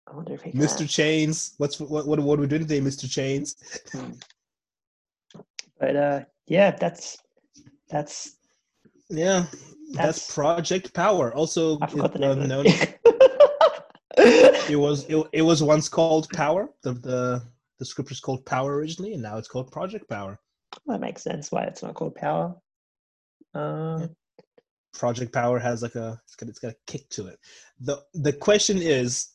[0.08, 0.60] I wonder if he can.
[0.60, 0.84] Mr.
[0.86, 1.54] Chainz.
[1.58, 3.06] What's what what, what are we doing today, Mr.
[3.06, 3.56] Chainz?
[5.80, 7.18] But uh, yeah, that's
[7.90, 8.36] that's.
[9.10, 9.46] Yeah,
[9.92, 11.34] that's, That's- Project Power.
[11.36, 12.42] Also, I forgot the it, name.
[12.44, 13.00] uh, known- it.
[14.72, 16.70] it was it, it was once called Power.
[16.82, 17.44] The the
[17.80, 20.40] the script was called Power originally, and now it's called Project Power.
[20.88, 21.52] That makes sense.
[21.52, 22.56] Why it's not called Power.
[23.54, 24.08] Uh,
[24.94, 27.40] Project Power has like a it's got it's got a kick to it.
[27.80, 29.30] the The question is,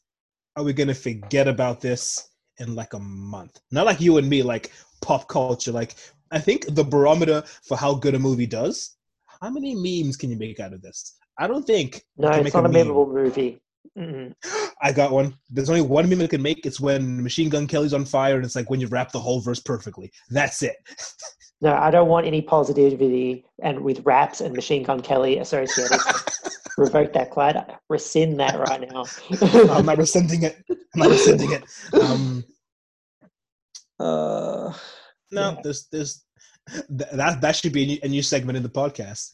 [0.56, 2.28] are we gonna forget about this
[2.58, 3.58] in like a month?
[3.70, 4.72] Not like you and me, like
[5.02, 5.72] pop culture.
[5.72, 5.94] Like
[6.30, 8.96] I think the barometer for how good a movie does.
[9.40, 11.16] How many memes can you make out of this?
[11.38, 12.04] I don't think.
[12.16, 12.88] no, it's not a meme.
[12.88, 13.60] memorable movie.
[13.96, 14.34] Mm-mm.
[14.82, 15.34] I got one.
[15.50, 16.64] There's only one meme I can make.
[16.66, 19.40] It's when Machine Gun Kelly's on fire, and it's like when you rap the whole
[19.40, 20.10] verse perfectly.
[20.30, 20.76] That's it.
[21.60, 25.98] No, I don't want any positivity and with raps and Machine Gun Kelly associated.
[26.78, 27.56] Revoke that, Clyde.
[27.88, 29.04] Rescind that right now.
[29.74, 30.56] I'm not rescinding it.
[30.70, 31.64] I'm not rescinding it.
[32.00, 32.44] Um,
[33.98, 34.72] uh,
[35.32, 35.56] no, Yeah.
[35.64, 36.24] there's there's
[36.70, 39.32] th- that that should be a new, a new segment in the podcast.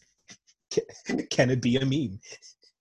[0.70, 2.18] Can, can it be a meme?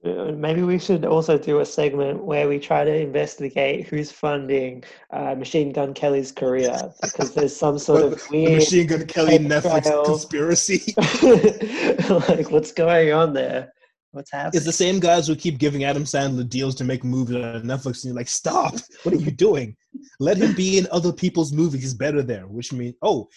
[0.03, 5.33] Maybe we should also do a segment where we try to investigate who's funding uh,
[5.35, 10.93] Machine Gun Kelly's career because there's some sort of weird, Machine Gun Kelly Netflix conspiracy.
[12.33, 13.71] like what's going on there?
[14.11, 14.57] What's happening?
[14.57, 18.03] It's the same guys who keep giving Adam Sandler deals to make movies on Netflix,
[18.03, 18.75] and you're like, stop!
[19.03, 19.75] What are you doing?
[20.19, 21.81] Let him be in other people's movies.
[21.81, 22.45] He's better there.
[22.45, 23.29] Which means, oh,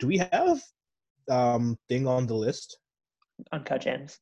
[0.00, 0.60] do we have
[1.30, 2.76] um thing on the list?
[3.52, 4.18] Uncut Gems.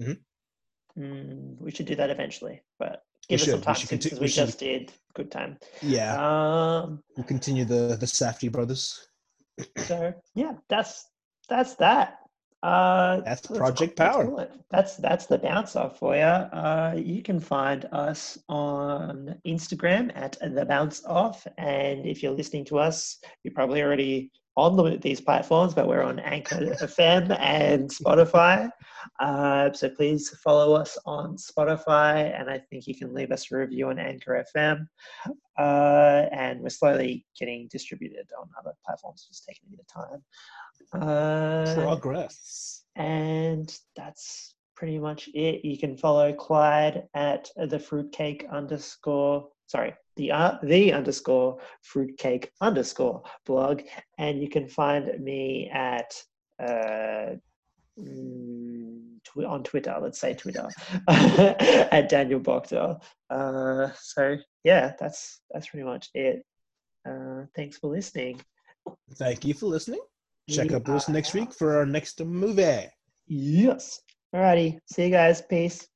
[0.00, 0.18] Mhm.
[0.98, 3.50] Mm, we should do that eventually, but We give us should.
[3.52, 4.92] some We time conti- we, we should- just did.
[5.14, 5.58] Good time.
[5.82, 7.02] Yeah, Um.
[7.16, 9.08] we'll continue the the Safdie brothers.
[9.78, 11.06] So yeah, that's
[11.48, 12.18] that's that.
[12.62, 14.48] Uh, That's Project Power.
[14.70, 16.22] That's that's the bounce off for you.
[16.22, 22.64] Uh, you can find us on Instagram at the bounce off, and if you're listening
[22.66, 27.90] to us, you're probably already on the, these platforms, but we're on Anchor FM and
[27.90, 28.70] Spotify.
[29.20, 33.56] Uh, so please follow us on Spotify, and I think you can leave us a
[33.56, 34.86] review on Anchor FM.
[35.58, 40.22] Uh, and we're slowly getting distributed on other platforms, just taking a bit of time.
[41.02, 42.84] Uh, Progress.
[42.96, 45.64] and that's pretty much it.
[45.64, 53.22] You can follow Clyde at the fruitcake underscore sorry, the uh, the underscore fruitcake underscore
[53.44, 53.82] blog,
[54.18, 56.12] and you can find me at
[56.62, 57.34] uh,
[59.24, 59.96] tw- on Twitter.
[60.00, 60.68] Let's say Twitter
[61.08, 63.00] at Daniel Boctor.
[63.30, 66.44] Uh, so yeah, that's that's pretty much it.
[67.08, 68.40] Uh, thanks for listening.
[69.14, 70.00] Thank you for listening.
[70.48, 72.86] Check We us are next week for our next movie.
[73.26, 74.00] Yes.
[74.34, 74.78] Alrighty.
[74.86, 75.42] See you guys.
[75.42, 75.88] Peace.